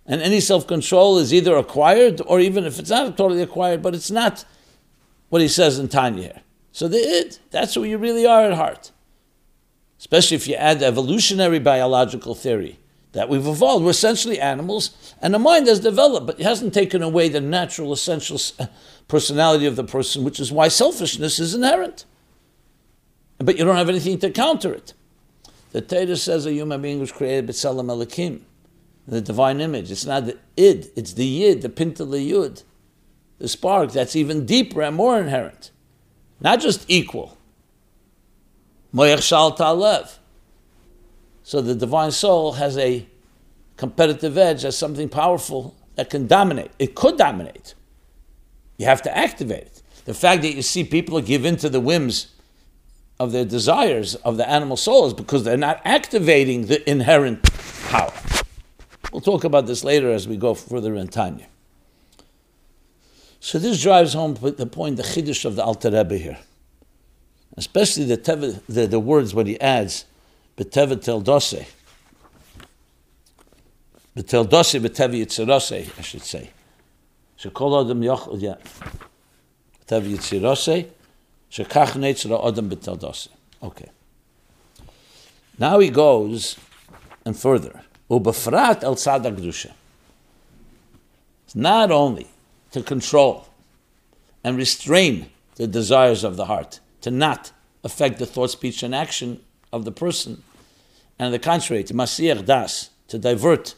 And 0.06 0.22
any 0.22 0.40
self 0.40 0.66
control 0.66 1.18
is 1.18 1.34
either 1.34 1.56
acquired 1.56 2.22
or 2.26 2.40
even 2.40 2.64
if 2.64 2.78
it's 2.78 2.90
not 2.90 3.16
totally 3.16 3.42
acquired, 3.42 3.82
but 3.82 3.94
it's 3.94 4.10
not 4.10 4.44
what 5.28 5.42
he 5.42 5.48
says 5.48 5.78
in 5.78 5.88
Tanya 5.88 6.22
here. 6.22 6.40
So 6.72 6.88
the 6.88 6.98
id, 6.98 7.38
that's 7.50 7.74
who 7.74 7.84
you 7.84 7.98
really 7.98 8.26
are 8.26 8.44
at 8.44 8.54
heart. 8.54 8.90
Especially 9.98 10.36
if 10.36 10.48
you 10.48 10.54
add 10.54 10.82
evolutionary 10.82 11.58
biological 11.58 12.34
theory 12.34 12.78
that 13.18 13.28
we've 13.28 13.48
evolved. 13.48 13.84
We're 13.84 13.90
essentially 13.90 14.38
animals, 14.38 15.12
and 15.20 15.34
the 15.34 15.40
mind 15.40 15.66
has 15.66 15.80
developed, 15.80 16.28
but 16.28 16.38
it 16.38 16.44
hasn't 16.44 16.72
taken 16.72 17.02
away 17.02 17.28
the 17.28 17.40
natural, 17.40 17.92
essential 17.92 18.38
uh, 18.60 18.66
personality 19.08 19.66
of 19.66 19.74
the 19.74 19.82
person, 19.82 20.22
which 20.22 20.38
is 20.38 20.52
why 20.52 20.68
selfishness 20.68 21.40
is 21.40 21.52
inherent. 21.52 22.04
But 23.38 23.58
you 23.58 23.64
don't 23.64 23.74
have 23.74 23.88
anything 23.88 24.20
to 24.20 24.30
counter 24.30 24.72
it. 24.72 24.94
The 25.72 25.80
Torah 25.80 26.16
says 26.16 26.46
a 26.46 26.52
human 26.52 26.80
being 26.80 27.00
was 27.00 27.10
created 27.10 27.48
b'tselem 27.48 27.86
elikim, 27.86 28.42
the 29.08 29.20
divine 29.20 29.60
image. 29.60 29.90
It's 29.90 30.06
not 30.06 30.26
the 30.26 30.38
id, 30.56 30.92
it's 30.94 31.14
the 31.14 31.26
yid, 31.26 31.62
the 31.62 31.68
pinta 31.68 32.04
yud, 32.04 32.62
the 33.40 33.48
spark 33.48 33.90
that's 33.90 34.14
even 34.14 34.46
deeper 34.46 34.80
and 34.80 34.94
more 34.94 35.18
inherent. 35.18 35.72
Not 36.40 36.60
just 36.60 36.84
equal. 36.86 37.36
Moyach 38.94 39.22
shal 39.22 39.50
ta'alev. 39.50 40.18
So 41.48 41.62
the 41.62 41.74
divine 41.74 42.10
soul 42.10 42.52
has 42.52 42.76
a 42.76 43.06
competitive 43.78 44.36
edge 44.36 44.66
as 44.66 44.76
something 44.76 45.08
powerful 45.08 45.74
that 45.94 46.10
can 46.10 46.26
dominate. 46.26 46.70
It 46.78 46.94
could 46.94 47.16
dominate. 47.16 47.72
You 48.76 48.84
have 48.84 49.00
to 49.00 49.16
activate 49.16 49.62
it. 49.62 49.82
The 50.04 50.12
fact 50.12 50.42
that 50.42 50.52
you 50.52 50.60
see 50.60 50.84
people 50.84 51.18
give 51.22 51.46
in 51.46 51.56
to 51.56 51.70
the 51.70 51.80
whims 51.80 52.34
of 53.18 53.32
their 53.32 53.46
desires 53.46 54.14
of 54.16 54.36
the 54.36 54.46
animal 54.46 54.76
soul 54.76 55.06
is 55.06 55.14
because 55.14 55.44
they're 55.44 55.56
not 55.56 55.80
activating 55.86 56.66
the 56.66 56.86
inherent 56.86 57.42
power. 57.88 58.12
We'll 59.10 59.22
talk 59.22 59.44
about 59.44 59.66
this 59.66 59.82
later 59.82 60.12
as 60.12 60.28
we 60.28 60.36
go 60.36 60.52
further 60.52 60.94
in 60.96 61.08
Tanya. 61.08 61.46
So 63.40 63.58
this 63.58 63.82
drives 63.82 64.12
home 64.12 64.34
the 64.34 64.66
point, 64.66 64.98
the 64.98 65.02
chiddush 65.02 65.46
of 65.46 65.56
the 65.56 65.64
Alter 65.64 65.92
Rebbe 65.92 66.18
here, 66.18 66.40
especially 67.56 68.04
the, 68.04 68.60
the, 68.68 68.86
the 68.86 69.00
words 69.00 69.32
when 69.32 69.46
he 69.46 69.58
adds 69.62 70.04
b'teva 70.58 70.96
teldose. 70.96 71.66
B'teldose 74.16 74.80
b'teva 74.80 75.14
yitzirose, 75.24 75.98
I 75.98 76.02
should 76.02 76.22
say. 76.22 76.50
So 77.36 77.50
kol 77.50 77.80
adam 77.80 78.02
yoch, 78.02 78.28
yeah. 78.40 78.56
B'teva 79.86 80.10
yitzirose, 80.12 80.88
shekach 81.50 81.92
netzra 81.92 82.46
adam 82.46 82.68
b'teldose. 82.68 83.28
Okay. 83.62 83.88
Now 85.58 85.78
he 85.78 85.90
goes 85.90 86.56
and 87.24 87.36
further. 87.36 87.82
Ubefrat 88.10 88.82
el 88.82 88.94
tzad 88.96 89.72
It's 91.44 91.54
not 91.54 91.90
only 91.90 92.26
to 92.72 92.82
control 92.82 93.48
and 94.42 94.56
restrain 94.56 95.30
the 95.56 95.66
desires 95.66 96.24
of 96.24 96.36
the 96.36 96.46
heart, 96.46 96.80
to 97.00 97.10
not 97.10 97.52
affect 97.84 98.18
the 98.18 98.26
thought, 98.26 98.50
speech, 98.50 98.82
and 98.82 98.94
action 98.94 99.40
of 99.72 99.84
the 99.84 99.92
person, 99.92 100.42
and 101.18 101.34
the 101.34 101.38
contrary, 101.38 101.82
to 101.84 101.94
masir 101.94 102.44
das, 102.44 102.90
to 103.08 103.18
divert 103.18 103.74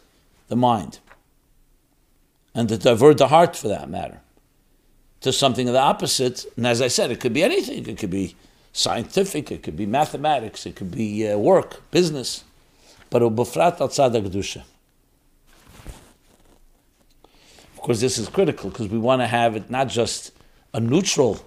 the 0.49 0.57
mind, 0.57 0.99
and 2.55 2.69
to 2.69 2.77
divert 2.77 3.19
the 3.19 3.29
heart 3.29 3.57
for 3.57 3.69
that 3.69 3.89
matter, 3.89 4.21
to 5.21 5.33
something 5.33 5.69
of 5.69 5.73
the 5.75 5.81
opposite. 5.81 6.45
And 6.57 6.67
as 6.67 6.83
I 6.83 6.89
said, 6.89 7.11
it 7.11 7.21
could 7.21 7.33
be 7.33 7.43
anything. 7.43 7.87
It 7.87 7.99
could 7.99 8.11
be 8.11 8.35
scientific, 8.73 9.51
it 9.51 9.63
could 9.63 9.77
be 9.77 9.87
mathematics, 9.87 10.67
it 10.67 10.77
could 10.77 10.91
be 10.91 11.29
uh, 11.29 11.39
work, 11.39 11.83
business. 11.91 12.45
But 13.09 13.23
ubefrat 13.23 13.81
al 13.81 13.89
tzad 13.89 14.63
Of 17.75 17.81
course, 17.81 18.01
this 18.01 18.19
is 18.19 18.29
critical 18.29 18.71
because 18.71 18.89
we 18.89 18.99
want 18.99 19.23
to 19.23 19.27
have 19.27 19.57
it 19.57 19.71
not 19.71 19.89
just 19.89 20.33
a 20.73 20.81
neutral. 20.81 21.45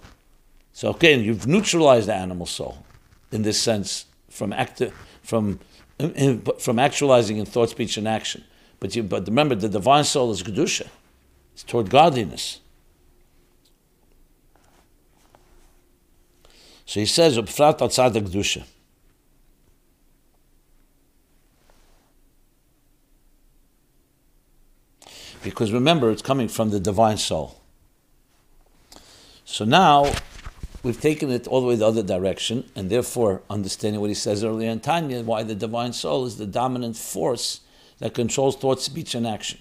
So 0.73 0.89
again, 0.89 1.23
you've 1.23 1.47
neutralized 1.47 2.07
the 2.07 2.15
animal 2.15 2.45
soul 2.45 2.83
in 3.31 3.43
this 3.43 3.61
sense 3.61 4.05
from 4.29 4.51
active 4.51 4.93
from 5.21 5.59
from 6.59 6.79
actualizing 6.79 7.37
in 7.37 7.45
thought, 7.45 7.69
speech, 7.69 7.97
and 7.97 8.07
action. 8.07 8.43
But 8.79 8.95
you, 8.95 9.03
but 9.03 9.27
remember, 9.27 9.55
the 9.55 9.69
divine 9.69 10.03
soul 10.03 10.31
is 10.31 10.43
kedusha. 10.43 10.87
It's 11.53 11.63
toward 11.63 11.89
godliness. 11.89 12.59
So 16.85 16.99
he 16.99 17.05
says, 17.05 17.37
"Upfrat 17.37 17.81
al 17.81 17.89
kedusha." 17.89 18.63
Because 25.43 25.71
remember, 25.71 26.09
it's 26.09 26.21
coming 26.21 26.47
from 26.47 26.69
the 26.69 26.79
divine 26.79 27.17
soul. 27.17 27.59
So 29.45 29.65
now 29.65 30.13
we've 30.83 30.99
taken 30.99 31.31
it 31.31 31.47
all 31.47 31.61
the 31.61 31.67
way 31.67 31.75
the 31.75 31.87
other 31.87 32.03
direction, 32.03 32.69
and 32.75 32.89
therefore 32.89 33.41
understanding 33.49 34.01
what 34.01 34.09
he 34.09 34.13
says 34.13 34.43
earlier 34.43 34.69
in 34.69 34.81
Tanya, 34.81 35.23
why 35.23 35.43
the 35.43 35.55
divine 35.55 35.93
soul 35.93 36.25
is 36.25 36.37
the 36.37 36.45
dominant 36.45 36.97
force 36.97 37.61
that 37.99 38.13
controls 38.13 38.57
thought, 38.57 38.81
speech, 38.81 39.15
and 39.15 39.25
action. 39.25 39.59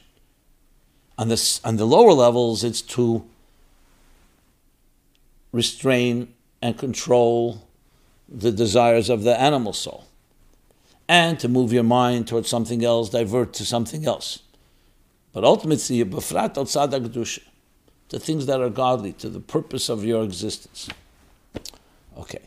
On 1.16 1.28
the, 1.28 1.60
on 1.64 1.76
the 1.76 1.86
lower 1.86 2.12
levels, 2.12 2.64
it's 2.64 2.82
to 2.82 3.24
restrain 5.52 6.34
and 6.60 6.76
control 6.76 7.62
the 8.28 8.50
desires 8.50 9.08
of 9.10 9.22
the 9.22 9.38
animal 9.40 9.72
soul, 9.72 10.06
and 11.08 11.38
to 11.38 11.48
move 11.48 11.72
your 11.72 11.82
mind 11.82 12.26
towards 12.26 12.48
something 12.48 12.84
else, 12.84 13.10
divert 13.10 13.52
to 13.52 13.64
something 13.64 14.06
else. 14.06 14.40
But 15.32 15.44
ultimately, 15.44 16.02
befrat 16.04 16.54
to 18.08 18.18
things 18.18 18.46
that 18.46 18.60
are 18.60 18.70
godly, 18.70 19.12
to 19.14 19.28
the 19.28 19.40
purpose 19.40 19.88
of 19.88 20.04
your 20.04 20.24
existence. 20.24 20.88
Okay. 22.18 22.40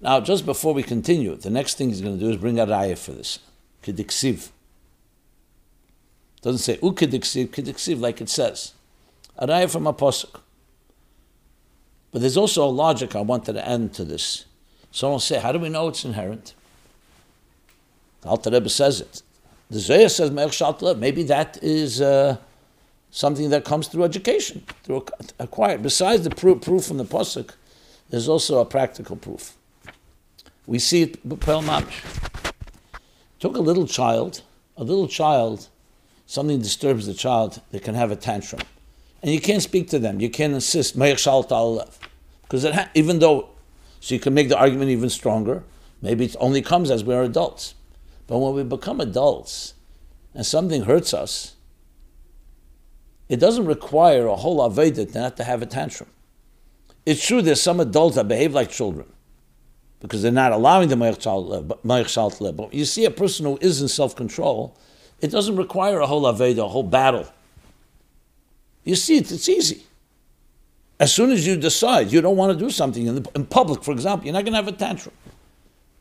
Now, 0.00 0.20
just 0.20 0.46
before 0.46 0.72
we 0.72 0.82
continue, 0.82 1.36
the 1.36 1.50
next 1.50 1.76
thing 1.76 1.88
he's 1.88 2.00
going 2.00 2.18
to 2.18 2.24
do 2.24 2.30
is 2.30 2.36
bring 2.36 2.58
a 2.58 2.66
raya 2.66 2.96
for 2.96 3.12
this. 3.12 3.38
Kediksiv. 3.82 4.50
Doesn't 6.42 6.58
say 6.58 6.78
ukediksiv, 6.78 7.48
kediksiv 7.48 8.00
like 8.00 8.20
it 8.20 8.30
says. 8.30 8.72
A 9.36 9.46
raya 9.46 9.70
from 9.70 9.86
a 9.86 9.92
posuk. 9.92 10.40
But 12.12 12.22
there's 12.22 12.36
also 12.36 12.64
a 12.64 12.70
logic 12.70 13.14
I 13.14 13.20
wanted 13.20 13.52
to 13.52 13.68
add 13.68 13.92
to 13.94 14.04
this. 14.04 14.46
Someone 14.90 15.20
say, 15.20 15.38
how 15.38 15.52
do 15.52 15.58
we 15.58 15.68
know 15.68 15.88
it's 15.88 16.04
inherent? 16.04 16.54
The 18.22 18.28
Alter 18.28 18.50
Rebbe 18.50 18.68
says 18.68 19.00
it. 19.00 19.22
The 19.70 19.78
Zohar 19.78 20.08
says 20.08 20.30
Me'er 20.30 20.94
Maybe 20.96 21.22
that 21.24 21.58
is 21.62 22.00
uh, 22.00 22.38
something 23.10 23.50
that 23.50 23.64
comes 23.64 23.86
through 23.86 24.04
education, 24.04 24.64
through 24.82 25.06
acquired. 25.38 25.82
Besides 25.82 26.24
the 26.24 26.30
proof, 26.30 26.62
proof 26.62 26.86
from 26.86 26.96
the 26.98 27.04
pasuk, 27.04 27.52
there's 28.10 28.28
also 28.28 28.60
a 28.60 28.64
practical 28.64 29.16
proof. 29.16 29.56
We 30.66 30.78
see 30.78 31.02
it 31.02 31.40
Pel 31.40 31.62
Mamish. 31.62 32.04
Took 33.38 33.56
a 33.56 33.60
little 33.60 33.86
child, 33.86 34.42
a 34.76 34.84
little 34.84 35.08
child, 35.08 35.68
something 36.26 36.60
disturbs 36.60 37.06
the 37.06 37.14
child, 37.14 37.60
they 37.70 37.78
can 37.78 37.94
have 37.94 38.10
a 38.10 38.16
tantrum. 38.16 38.62
And 39.22 39.32
you 39.32 39.40
can't 39.40 39.62
speak 39.62 39.88
to 39.88 39.98
them, 39.98 40.20
you 40.20 40.30
can't 40.30 40.52
insist, 40.52 40.96
because 40.96 42.64
ha- 42.64 42.90
even 42.94 43.18
though, 43.18 43.48
so 44.00 44.14
you 44.14 44.20
can 44.20 44.34
make 44.34 44.48
the 44.48 44.58
argument 44.58 44.90
even 44.90 45.08
stronger, 45.08 45.62
maybe 46.02 46.24
it 46.26 46.36
only 46.38 46.62
comes 46.62 46.90
as 46.90 47.04
we're 47.04 47.22
adults. 47.22 47.74
But 48.26 48.38
when 48.38 48.54
we 48.54 48.62
become 48.62 49.00
adults 49.00 49.74
and 50.34 50.46
something 50.46 50.82
hurts 50.82 51.12
us, 51.12 51.56
it 53.28 53.38
doesn't 53.38 53.66
require 53.66 54.26
a 54.26 54.36
whole 54.36 54.58
Aveda 54.58 55.14
not 55.14 55.36
to 55.36 55.44
have 55.44 55.62
a 55.62 55.66
tantrum. 55.66 56.10
It's 57.06 57.26
true 57.26 57.42
there's 57.42 57.62
some 57.62 57.80
adults 57.80 58.16
that 58.16 58.28
behave 58.28 58.54
like 58.54 58.70
children. 58.70 59.06
because 60.00 60.22
they're 60.22 60.32
not 60.32 60.52
allowing 60.52 60.88
the 60.88 60.96
Moich 60.96 61.20
Shal 61.22 62.26
uh, 62.26 62.30
to 62.30 62.42
live. 62.44 62.56
But 62.56 62.74
you 62.74 62.84
see 62.84 63.04
a 63.04 63.10
person 63.10 63.46
who 63.46 63.58
is 63.60 63.82
in 63.82 63.88
self 63.88 64.16
control, 64.16 64.76
it 65.20 65.30
doesn't 65.30 65.56
require 65.56 66.00
a 66.00 66.06
whole 66.06 66.22
Aveda, 66.22 66.64
a 66.64 66.68
whole 66.68 66.82
battle. 66.82 67.28
You 68.84 68.96
see 68.96 69.18
it, 69.18 69.30
it's 69.30 69.48
easy. 69.48 69.84
As 70.98 71.12
soon 71.12 71.30
as 71.30 71.46
you 71.46 71.56
decide 71.56 72.12
you 72.12 72.20
don't 72.20 72.36
want 72.36 72.58
to 72.58 72.64
do 72.64 72.70
something 72.70 73.06
in, 73.06 73.22
the, 73.22 73.30
in 73.34 73.46
public, 73.46 73.84
for 73.84 73.92
example, 73.92 74.26
you're 74.26 74.34
not 74.34 74.44
going 74.44 74.52
to 74.52 74.58
have 74.58 74.68
a 74.68 74.72
tantrum 74.72 75.14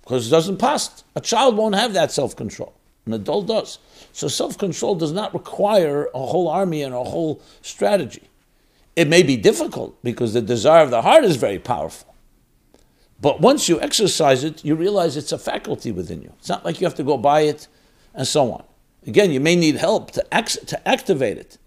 because 0.02 0.28
it 0.28 0.32
doesn't 0.32 0.58
pass. 0.58 1.04
A 1.16 1.22
child 1.22 1.58
won't 1.58 1.76
have 1.76 1.94
that 1.94 2.12
self 2.12 2.36
control. 2.36 2.74
An 3.06 3.14
adult 3.14 3.48
does. 3.48 3.80
So 4.14 4.28
self 4.28 4.58
control 4.58 4.96
does 4.96 5.12
not 5.12 5.34
require 5.34 6.10
a 6.14 6.26
whole 6.26 6.48
army 6.48 6.84
and 6.84 6.94
a 6.94 7.04
whole 7.04 7.42
strategy. 7.62 8.29
It 9.00 9.08
may 9.08 9.24
be 9.24 9.38
difficult 9.38 9.96
because 10.04 10.34
the 10.34 10.42
desire 10.42 10.84
of 10.84 10.90
the 10.92 11.04
heart 11.04 11.24
is 11.24 11.38
very 11.38 11.58
powerful. 11.58 12.14
But 13.22 13.40
once 13.40 13.70
you 13.70 13.80
exercise 13.80 14.44
it, 14.44 14.66
you 14.66 14.76
realize 14.76 15.16
it's 15.16 15.32
a 15.32 15.38
faculty 15.38 15.90
within 15.94 16.22
you. 16.22 16.34
It's 16.38 16.50
not 16.50 16.66
like 16.66 16.82
you 16.82 16.86
have 16.86 16.96
to 16.96 17.04
go 17.04 17.16
buy 17.16 17.42
it 17.52 17.70
and 18.14 18.28
so 18.28 18.52
on. 18.52 18.66
Again, 19.08 19.32
you 19.32 19.40
may 19.40 19.56
need 19.56 19.76
help 19.78 20.12
to, 20.12 20.22
to 20.66 20.86
activate 20.86 21.38
it 21.38 21.58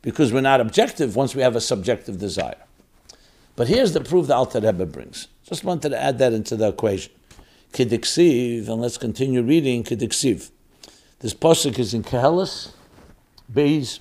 because 0.00 0.32
we're 0.32 0.40
not 0.40 0.62
objective 0.62 1.16
once 1.16 1.34
we 1.34 1.42
have 1.42 1.54
a 1.54 1.60
subjective 1.60 2.18
desire. 2.18 2.64
But 3.56 3.68
here's 3.68 3.92
the 3.92 4.00
proof 4.00 4.28
the 4.28 4.34
Alter 4.34 4.60
Rebbe 4.60 4.86
brings. 4.86 5.28
Just 5.44 5.64
wanted 5.64 5.90
to 5.90 6.02
add 6.02 6.18
that 6.20 6.32
into 6.32 6.56
the 6.56 6.68
equation. 6.68 7.12
Kidiksiv, 7.74 8.70
and 8.70 8.80
let's 8.80 8.96
continue 8.96 9.42
reading 9.42 9.84
Kidiksiv. 9.84 10.50
This 11.18 11.34
pasuk 11.34 11.78
is 11.78 11.92
in 11.92 12.04
Kehelis, 12.04 12.72
Beis, 13.52 13.98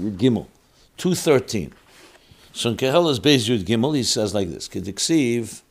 Yud 0.00 0.16
Gimel, 0.16 0.46
213. 0.96 1.72
So 2.52 2.70
in 2.70 2.76
Kehelis 2.76 3.18
Beis 3.18 3.48
Yud 3.48 3.64
Gimel, 3.64 3.96
he 3.96 4.02
says 4.02 4.34
like 4.34 4.48
this, 4.48 4.68
Kidiksiv, 4.68 5.62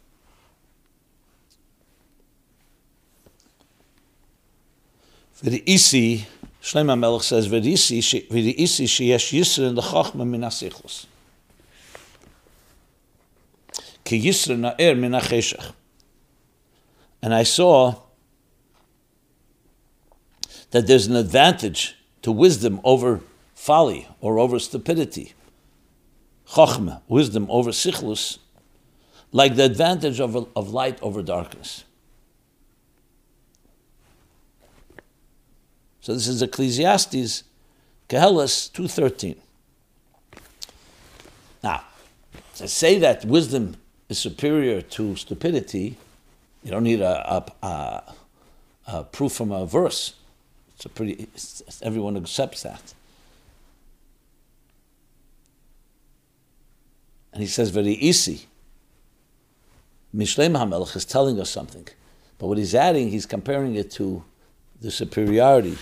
V'ri'isi, 5.43 6.25
Shlomo 6.61 6.99
Melech 6.99 7.23
says, 7.23 7.47
V'ri'isi 7.47 7.99
sheyesh 7.99 9.37
yisr 9.37 9.67
in 9.67 9.75
the 9.75 9.81
chachma 9.81 10.27
min 10.27 10.41
ha-sichlos. 10.41 11.05
Ki 14.03 14.21
yisr 14.21 14.57
na'er 14.57 14.97
min 14.97 15.13
ha 15.13 15.73
And 17.21 17.33
I 17.33 17.43
saw 17.43 17.95
that 20.71 20.87
there's 20.87 21.07
an 21.07 21.15
advantage 21.15 21.95
to 22.21 22.31
wisdom 22.31 22.81
over 22.83 23.21
folly 23.59 24.07
or 24.21 24.39
over 24.39 24.57
stupidity. 24.57 25.33
Chochmah, 26.47 27.01
wisdom 27.09 27.45
over 27.49 27.71
sichlus, 27.71 28.39
like 29.33 29.55
the 29.57 29.65
advantage 29.65 30.21
of, 30.21 30.47
of 30.55 30.69
light 30.69 30.97
over 31.01 31.21
darkness. 31.21 31.83
So 35.99 36.13
this 36.13 36.27
is 36.29 36.41
Ecclesiastes, 36.41 37.43
Kehelis 38.07 38.71
2.13. 38.71 39.35
Now, 41.61 41.83
to 42.55 42.67
say 42.67 42.97
that 42.99 43.25
wisdom 43.25 43.75
is 44.07 44.19
superior 44.19 44.81
to 44.81 45.17
stupidity, 45.17 45.97
you 46.63 46.71
don't 46.71 46.83
need 46.83 47.01
a, 47.01 47.35
a, 47.35 47.67
a, 47.67 48.15
a 48.87 49.03
proof 49.03 49.33
from 49.33 49.51
a 49.51 49.65
verse. 49.65 50.15
It's 50.75 50.85
a 50.85 50.89
pretty, 50.89 51.27
everyone 51.81 52.15
accepts 52.15 52.63
that. 52.63 52.93
And 57.39 57.45
he 57.45 57.53
says 57.53 57.69
very 57.69 57.93
easy. 57.93 58.47
Mishlem 60.13 60.57
HaMelech 60.57 60.93
is 60.93 61.05
telling 61.05 61.39
us 61.39 61.49
something. 61.49 61.87
But 62.37 62.47
what 62.47 62.57
he's 62.57 62.75
adding, 62.75 63.11
he's 63.11 63.25
comparing 63.25 63.75
it 63.75 63.89
to 63.91 64.25
the 64.81 64.91
superiority 64.91 65.77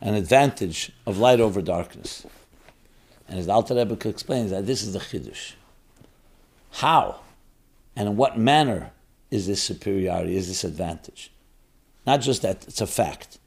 and 0.00 0.14
advantage 0.14 0.92
of 1.06 1.18
light 1.18 1.40
over 1.40 1.60
darkness. 1.60 2.24
And 3.28 3.40
as 3.40 3.46
the 3.46 3.52
Alter 3.52 3.74
Rebbe 3.74 4.08
explains 4.08 4.52
that 4.52 4.64
this 4.64 4.84
is 4.84 4.92
the 4.92 5.00
Chiddush. 5.00 5.54
How 6.70 7.18
and 7.96 8.10
in 8.10 8.16
what 8.16 8.38
manner 8.38 8.92
is 9.32 9.48
this 9.48 9.60
superiority, 9.60 10.36
is 10.36 10.46
this 10.46 10.62
advantage? 10.62 11.32
Not 12.06 12.20
just 12.20 12.42
that 12.42 12.64
it's 12.68 12.80
a 12.80 12.86
fact. 12.86 13.38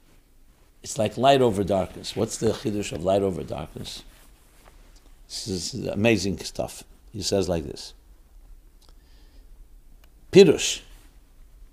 It's 0.82 0.98
like 0.98 1.16
light 1.16 1.40
over 1.40 1.64
darkness. 1.64 2.14
What's 2.14 2.36
the 2.36 2.50
chiddush 2.50 2.92
of 2.92 3.02
light 3.02 3.22
over 3.22 3.42
darkness? 3.42 4.02
This 5.28 5.48
is 5.48 5.86
amazing 5.86 6.38
stuff. 6.38 6.84
He 7.12 7.22
says 7.22 7.48
like 7.48 7.64
this. 7.64 7.94
Pirush. 10.32 10.82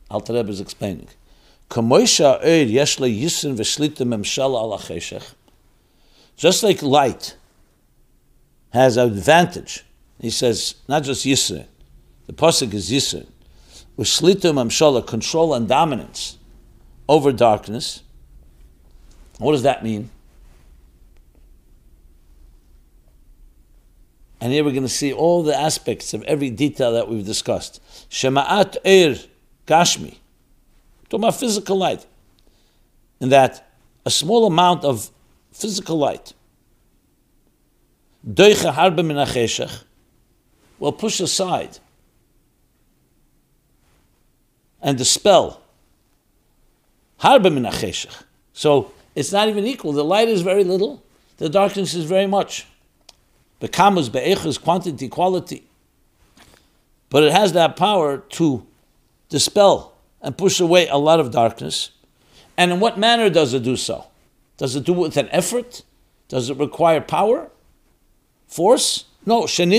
Alter 0.10 0.34
Rebbe 0.34 0.50
is 0.50 0.62
explaining. 0.62 1.08
Just 6.36 6.64
like 6.64 6.82
light 6.82 7.36
has 8.72 8.98
an 8.98 9.08
advantage, 9.08 9.86
he 10.20 10.30
says, 10.30 10.76
not 10.88 11.04
just 11.04 11.26
Yisrin, 11.26 11.66
the 12.28 12.34
Pasuk 12.34 12.74
is 12.74 12.90
Yisrin, 12.92 13.28
with 13.98 14.08
Shlitum 14.08 14.56
Amshala, 14.56 15.06
control 15.06 15.54
and 15.54 15.68
dominance 15.68 16.38
over 17.10 17.32
darkness. 17.32 18.02
What 19.38 19.52
does 19.52 19.64
that 19.64 19.84
mean? 19.84 20.10
And 24.44 24.52
here 24.52 24.66
we're 24.66 24.72
going 24.72 24.84
to 24.84 24.90
see 24.90 25.14
all 25.14 25.42
the 25.42 25.58
aspects 25.58 26.14
of 26.14 26.22
every 26.24 26.50
detail 26.50 26.92
that 26.92 27.08
we've 27.08 27.26
discussed. 27.26 27.82
Shema'at 28.10 28.76
er 28.86 29.18
gashmi. 29.66 30.18
Talking 31.06 31.24
about 31.24 31.36
physical 31.36 31.78
light. 31.78 32.06
In 33.22 33.30
that 33.30 33.72
a 34.06 34.12
small 34.12 34.46
amount 34.46 34.84
of 34.84 35.10
physical 35.54 35.98
light 35.98 36.34
doicha 38.30 38.74
harbe 38.74 39.06
min 39.06 39.70
will 40.78 40.92
push 40.92 41.22
aside 41.22 41.80
and 44.82 44.98
dispel 44.98 45.62
Harba 47.22 47.50
min 47.50 47.72
So 48.52 48.92
it's 49.16 49.32
not 49.32 49.48
even 49.48 49.66
equal. 49.66 49.94
The 49.94 50.04
light 50.04 50.28
is 50.28 50.42
very 50.42 50.66
little, 50.66 51.02
the 51.38 51.48
darkness 51.48 51.94
is 51.94 52.04
very 52.04 52.28
much. 52.28 52.66
The 53.64 53.70
kamus 53.70 54.12
be'echus, 54.12 54.62
quantity, 54.62 55.08
quality. 55.08 55.64
But 57.10 57.24
it 57.24 57.32
has 57.32 57.54
that 57.54 57.78
power 57.78 58.18
to 58.18 58.68
dispel 59.30 59.94
and 60.22 60.38
push 60.38 60.60
away 60.60 60.90
a 60.90 60.98
lot 60.98 61.22
of 61.22 61.32
darkness. 61.32 61.92
And 62.58 62.74
in 62.74 62.82
what 62.82 62.98
manner 62.98 63.30
does 63.30 63.54
it 63.54 63.64
do 63.64 63.78
so? 63.78 64.08
Does 64.58 64.76
it 64.76 64.84
do 64.84 64.94
it 64.96 64.98
with 64.98 65.16
an 65.16 65.30
effort? 65.32 65.84
Does 66.28 66.50
it 66.50 66.58
require 66.58 67.00
power? 67.00 67.52
Force? 68.48 69.06
No. 69.26 69.48
There's 69.48 69.72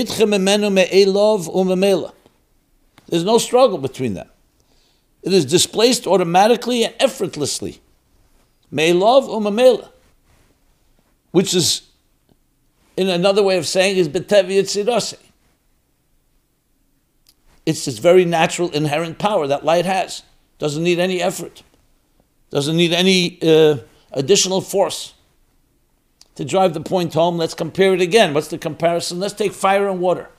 no 3.23 3.37
struggle 3.37 3.77
between 3.77 4.15
them. 4.15 4.29
It 5.21 5.31
is 5.31 5.45
displaced 5.45 6.07
automatically 6.07 6.85
and 6.85 6.95
effortlessly. 6.99 7.81
Me'elov 8.71 9.27
umamela. 9.29 9.89
Which 11.29 11.53
is, 11.53 11.83
in 12.97 13.09
another 13.09 13.43
way 13.43 13.57
of 13.57 13.67
saying, 13.67 13.97
is 13.97 14.07
betevi 14.07 14.59
yitzirase. 14.59 15.17
It's 17.65 17.85
this 17.85 17.97
very 17.97 18.25
natural, 18.25 18.69
inherent 18.71 19.17
power 19.17 19.47
that 19.47 19.65
light 19.65 19.85
has. 19.85 20.23
Doesn't 20.59 20.83
need 20.83 20.99
any 20.99 21.21
effort. 21.21 21.63
Doesn't 22.51 22.77
need 22.77 22.93
any 22.93 23.39
uh, 23.41 23.77
additional 24.11 24.61
force. 24.61 25.13
To 26.35 26.45
drive 26.45 26.73
the 26.73 26.81
point 26.81 27.13
home, 27.13 27.37
let's 27.37 27.53
compare 27.53 27.93
it 27.93 28.01
again. 28.01 28.33
What's 28.33 28.49
the 28.49 28.57
comparison? 28.57 29.19
Let's 29.19 29.33
take 29.33 29.53
fire 29.53 29.87
and 29.87 29.99
water. 29.99 30.29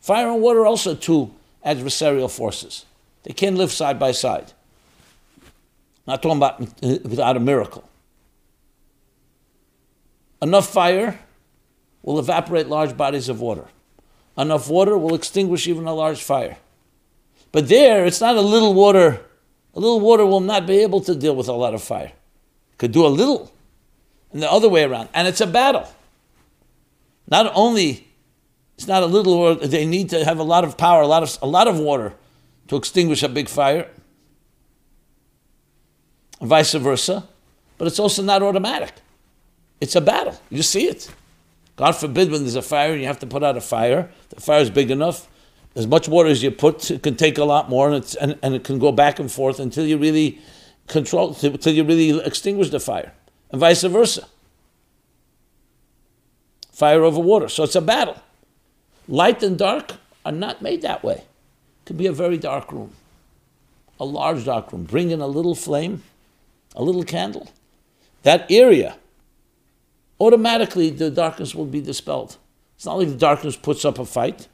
Fire 0.00 0.28
and 0.28 0.42
water 0.42 0.66
also 0.66 0.94
two 0.94 1.32
adversarial 1.64 2.30
forces. 2.30 2.84
They 3.22 3.32
can't 3.32 3.56
live 3.56 3.72
side 3.72 3.98
by 3.98 4.12
side. 4.12 4.52
Not 6.06 6.22
talking 6.22 6.38
about 6.38 6.60
uh, 6.60 6.98
without 7.02 7.36
a 7.36 7.40
miracle. 7.40 7.88
Enough 10.42 10.68
fire 10.68 11.18
will 12.06 12.18
evaporate 12.18 12.68
large 12.68 12.96
bodies 12.96 13.28
of 13.28 13.42
water. 13.42 13.66
Enough 14.38 14.70
water 14.70 14.96
will 14.96 15.14
extinguish 15.14 15.66
even 15.66 15.86
a 15.86 15.92
large 15.92 16.22
fire. 16.22 16.56
But 17.52 17.68
there, 17.68 18.06
it's 18.06 18.20
not 18.20 18.36
a 18.36 18.40
little 18.40 18.72
water. 18.72 19.20
A 19.74 19.80
little 19.80 20.00
water 20.00 20.24
will 20.24 20.40
not 20.40 20.66
be 20.66 20.78
able 20.78 21.00
to 21.02 21.14
deal 21.14 21.36
with 21.36 21.48
a 21.48 21.52
lot 21.52 21.74
of 21.74 21.82
fire. 21.82 22.12
Could 22.78 22.92
do 22.92 23.04
a 23.04 23.08
little, 23.08 23.52
and 24.32 24.42
the 24.42 24.50
other 24.50 24.68
way 24.68 24.84
around. 24.84 25.08
And 25.12 25.26
it's 25.26 25.40
a 25.40 25.46
battle. 25.46 25.88
Not 27.28 27.50
only 27.54 28.06
it's 28.76 28.86
not 28.86 29.02
a 29.02 29.06
little 29.06 29.38
water, 29.38 29.66
they 29.66 29.84
need 29.84 30.10
to 30.10 30.24
have 30.24 30.38
a 30.38 30.42
lot 30.42 30.64
of 30.64 30.76
power, 30.76 31.02
a 31.02 31.06
lot 31.06 31.22
of 31.22 31.38
a 31.42 31.46
lot 31.46 31.66
of 31.66 31.78
water 31.78 32.14
to 32.68 32.76
extinguish 32.76 33.22
a 33.22 33.28
big 33.28 33.48
fire, 33.48 33.88
vice 36.40 36.74
versa, 36.74 37.26
but 37.78 37.88
it's 37.88 37.98
also 37.98 38.22
not 38.22 38.42
automatic. 38.42 38.92
It's 39.80 39.96
a 39.96 40.00
battle. 40.00 40.38
You 40.50 40.62
see 40.62 40.86
it. 40.86 41.10
God 41.76 41.92
forbid 41.92 42.30
when 42.30 42.40
there's 42.42 42.56
a 42.56 42.62
fire 42.62 42.92
and 42.92 43.00
you 43.00 43.06
have 43.06 43.18
to 43.20 43.26
put 43.26 43.42
out 43.42 43.56
a 43.56 43.60
fire, 43.60 44.10
the 44.30 44.40
fire 44.40 44.60
is 44.60 44.70
big 44.70 44.90
enough, 44.90 45.28
as 45.74 45.86
much 45.86 46.08
water 46.08 46.30
as 46.30 46.42
you 46.42 46.50
put, 46.50 46.90
it 46.90 47.02
can 47.02 47.16
take 47.16 47.36
a 47.36 47.44
lot 47.44 47.68
more, 47.68 47.88
and, 47.88 47.96
it's, 47.96 48.14
and, 48.14 48.38
and 48.42 48.54
it 48.54 48.64
can 48.64 48.78
go 48.78 48.90
back 48.90 49.18
and 49.18 49.30
forth 49.30 49.60
until 49.60 49.84
you 49.84 49.98
really 49.98 50.40
control, 50.86 51.36
until 51.42 51.74
you 51.74 51.84
really 51.84 52.18
extinguish 52.24 52.70
the 52.70 52.80
fire, 52.80 53.12
and 53.50 53.60
vice 53.60 53.82
versa. 53.82 54.26
Fire 56.72 57.04
over 57.04 57.20
water. 57.20 57.48
So 57.48 57.64
it's 57.64 57.74
a 57.74 57.80
battle. 57.80 58.16
Light 59.08 59.42
and 59.42 59.58
dark 59.58 59.92
are 60.24 60.32
not 60.32 60.60
made 60.62 60.82
that 60.82 61.04
way. 61.04 61.14
It 61.14 61.86
could 61.86 61.96
be 61.98 62.06
a 62.06 62.12
very 62.12 62.38
dark 62.38 62.72
room, 62.72 62.92
a 64.00 64.04
large 64.04 64.44
dark 64.44 64.72
room. 64.72 64.84
Bring 64.84 65.10
in 65.10 65.20
a 65.20 65.26
little 65.26 65.54
flame, 65.54 66.02
a 66.74 66.82
little 66.82 67.04
candle. 67.04 67.50
That 68.24 68.50
area, 68.50 68.96
automatically 70.20 70.90
the 70.90 71.10
darkness 71.10 71.54
will 71.54 71.66
be 71.66 71.80
dispelled. 71.80 72.36
It's 72.76 72.86
not 72.86 72.98
like 72.98 73.08
the 73.08 73.16
darkness 73.16 73.56
puts 73.56 73.84
up 73.84 73.98
a 73.98 74.04
fight. 74.04 74.48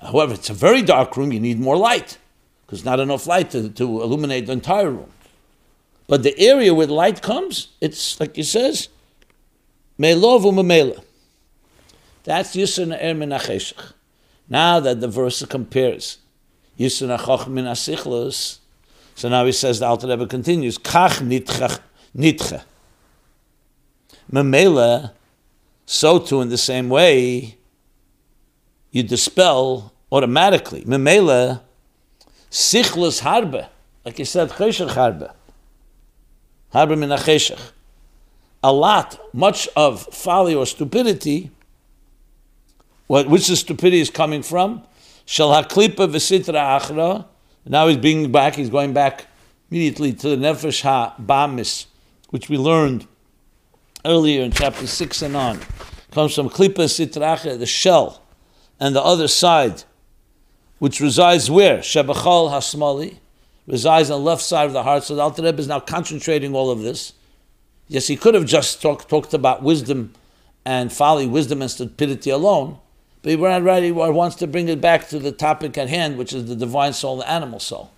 However, 0.00 0.34
it's 0.34 0.50
a 0.50 0.54
very 0.54 0.82
dark 0.82 1.16
room, 1.16 1.32
you 1.32 1.40
need 1.40 1.58
more 1.58 1.76
light, 1.76 2.18
because 2.64 2.84
not 2.84 3.00
enough 3.00 3.26
light 3.26 3.50
to, 3.50 3.68
to 3.68 4.02
illuminate 4.02 4.46
the 4.46 4.52
entire 4.52 4.90
room. 4.90 5.10
But 6.06 6.22
the 6.22 6.38
area 6.38 6.72
where 6.72 6.86
light 6.86 7.20
comes, 7.20 7.68
it's 7.80 8.18
like 8.20 8.36
he 8.36 8.42
says. 8.42 8.88
That's 9.98 10.16
Yisr 12.54 12.86
Na'er 12.86 13.16
min 13.16 13.30
Now 14.48 14.80
that 14.80 15.00
the 15.00 15.08
verse 15.08 15.44
compares 15.46 16.18
Yisr 16.78 17.18
Na'choch 17.18 17.48
min 17.48 17.64
Asichlus, 17.64 18.57
so 19.18 19.28
now 19.28 19.44
he 19.44 19.50
says, 19.50 19.80
the 19.80 19.86
Alter 19.86 20.06
Rebbe 20.06 20.28
continues, 20.28 20.78
Kach 20.78 21.18
nitche. 21.18 21.80
nitche. 22.16 22.62
Memela, 24.30 25.10
so 25.84 26.20
too 26.20 26.40
in 26.40 26.50
the 26.50 26.56
same 26.56 26.88
way, 26.88 27.56
you 28.92 29.02
dispel 29.02 29.92
automatically. 30.12 30.82
Memela, 30.82 31.62
sichlus 32.48 33.20
harbe, 33.20 33.66
like 34.04 34.20
you 34.20 34.24
said, 34.24 34.50
cheshach 34.50 34.90
harbe. 34.90 35.34
Harbe 36.72 36.96
min 36.96 37.10
A 38.62 38.72
lot, 38.72 39.18
much 39.34 39.68
of 39.74 40.02
folly 40.14 40.54
or 40.54 40.64
stupidity, 40.64 41.50
what, 43.08 43.28
which 43.28 43.48
the 43.48 43.56
stupidity 43.56 43.98
is 43.98 44.10
coming 44.10 44.44
from, 44.44 44.84
shall 45.24 45.50
haklipa 45.50 46.06
v'sitra 46.06 46.78
achra, 46.80 47.24
now 47.68 47.88
he's 47.88 47.96
being 47.96 48.32
back, 48.32 48.54
he's 48.54 48.70
going 48.70 48.92
back 48.92 49.26
immediately 49.70 50.12
to 50.12 50.28
the 50.30 50.36
Nefesh 50.36 50.82
HaBamis, 50.82 51.86
which 52.30 52.48
we 52.48 52.56
learned 52.56 53.06
earlier 54.04 54.42
in 54.42 54.50
chapter 54.50 54.86
6 54.86 55.22
and 55.22 55.36
on. 55.36 55.60
comes 56.10 56.34
from 56.34 56.48
Klippa 56.48 56.86
Sitracha, 56.86 57.58
the 57.58 57.66
shell, 57.66 58.22
and 58.80 58.94
the 58.94 59.02
other 59.02 59.28
side, 59.28 59.84
which 60.78 61.00
resides 61.00 61.50
where? 61.50 61.78
Shebachal 61.78 62.50
Hasmali, 62.50 63.18
resides 63.66 64.10
on 64.10 64.20
the 64.20 64.24
left 64.24 64.42
side 64.42 64.66
of 64.66 64.72
the 64.72 64.82
heart. 64.82 65.04
So 65.04 65.14
the 65.14 65.22
Alter 65.22 65.42
Rebbe 65.42 65.58
is 65.58 65.68
now 65.68 65.80
concentrating 65.80 66.54
all 66.54 66.70
of 66.70 66.80
this. 66.80 67.12
Yes, 67.88 68.06
he 68.06 68.16
could 68.16 68.34
have 68.34 68.46
just 68.46 68.80
talk, 68.80 69.08
talked 69.08 69.34
about 69.34 69.62
wisdom 69.62 70.14
and 70.64 70.92
folly, 70.92 71.26
wisdom 71.26 71.62
and 71.62 71.70
stupidity 71.70 72.30
alone, 72.30 72.78
but 73.22 73.30
he 73.30 73.36
already 73.36 73.90
wants 73.92 74.36
to 74.36 74.46
bring 74.46 74.68
it 74.68 74.80
back 74.80 75.08
to 75.08 75.18
the 75.18 75.32
topic 75.32 75.76
at 75.76 75.88
hand, 75.88 76.16
which 76.16 76.32
is 76.32 76.46
the 76.46 76.56
divine 76.56 76.92
soul 76.92 77.16
the 77.18 77.28
animal 77.28 77.60
soul. 77.60 77.90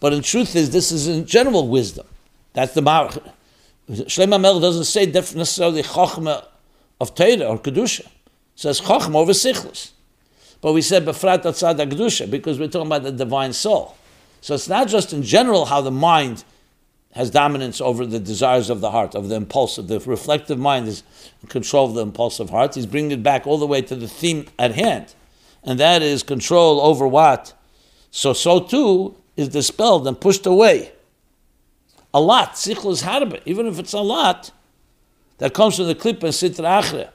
But 0.00 0.12
in 0.12 0.22
truth 0.22 0.56
is 0.56 0.70
this 0.70 0.90
is 0.90 1.06
in 1.06 1.26
general 1.26 1.68
wisdom. 1.68 2.06
That's 2.54 2.74
the 2.74 2.80
Marach. 2.80 3.22
Shlomo 3.90 4.40
Mel 4.40 4.60
doesn't 4.60 4.84
say 4.84 5.06
necessarily 5.06 5.82
Chochma 5.82 6.44
of 7.00 7.14
Torah 7.14 7.44
or 7.44 7.58
Kedusha. 7.58 8.00
It 8.00 8.10
says 8.56 8.80
Chochma 8.80 9.16
over 9.16 9.32
Sichlis. 9.32 9.90
But 10.60 10.72
we 10.72 10.82
said 10.82 11.04
Befrat 11.04 11.42
Atzad 11.42 11.76
Kedusha 11.90 12.30
because 12.30 12.58
we're 12.58 12.68
talking 12.68 12.86
about 12.86 13.02
the 13.02 13.12
divine 13.12 13.52
soul. 13.52 13.96
So 14.40 14.54
it's 14.54 14.68
not 14.68 14.88
just 14.88 15.12
in 15.12 15.22
general 15.22 15.66
how 15.66 15.80
the 15.80 15.90
mind 15.90 16.44
has 17.12 17.30
dominance 17.30 17.80
over 17.80 18.06
the 18.06 18.18
desires 18.18 18.70
of 18.70 18.80
the 18.80 18.90
heart, 18.90 19.14
of 19.14 19.28
the 19.28 19.34
impulsive. 19.34 19.86
The 19.88 20.00
reflective 20.00 20.58
mind 20.58 20.88
is 20.88 21.02
in 21.42 21.48
control 21.48 21.86
of 21.86 21.94
the 21.94 22.02
impulsive 22.02 22.50
heart. 22.50 22.74
He's 22.74 22.86
bringing 22.86 23.10
it 23.10 23.22
back 23.22 23.46
all 23.46 23.58
the 23.58 23.66
way 23.66 23.82
to 23.82 23.94
the 23.94 24.08
theme 24.08 24.46
at 24.58 24.74
hand, 24.74 25.14
and 25.62 25.78
that 25.78 26.02
is 26.02 26.22
control 26.22 26.80
over 26.80 27.06
what. 27.06 27.52
So, 28.10 28.32
so 28.32 28.60
too 28.60 29.16
is 29.36 29.48
dispelled 29.48 30.06
and 30.06 30.18
pushed 30.18 30.46
away. 30.46 30.92
A 32.14 32.20
lot, 32.20 32.52
sichlos 32.52 33.02
harbe, 33.02 33.40
even 33.46 33.66
if 33.66 33.78
it's 33.78 33.92
a 33.92 34.00
lot, 34.00 34.50
that 35.38 35.54
comes 35.54 35.76
from 35.76 35.86
the 35.86 35.94
klippa 35.94 36.24
and 36.24 36.32
sitra 36.32 37.10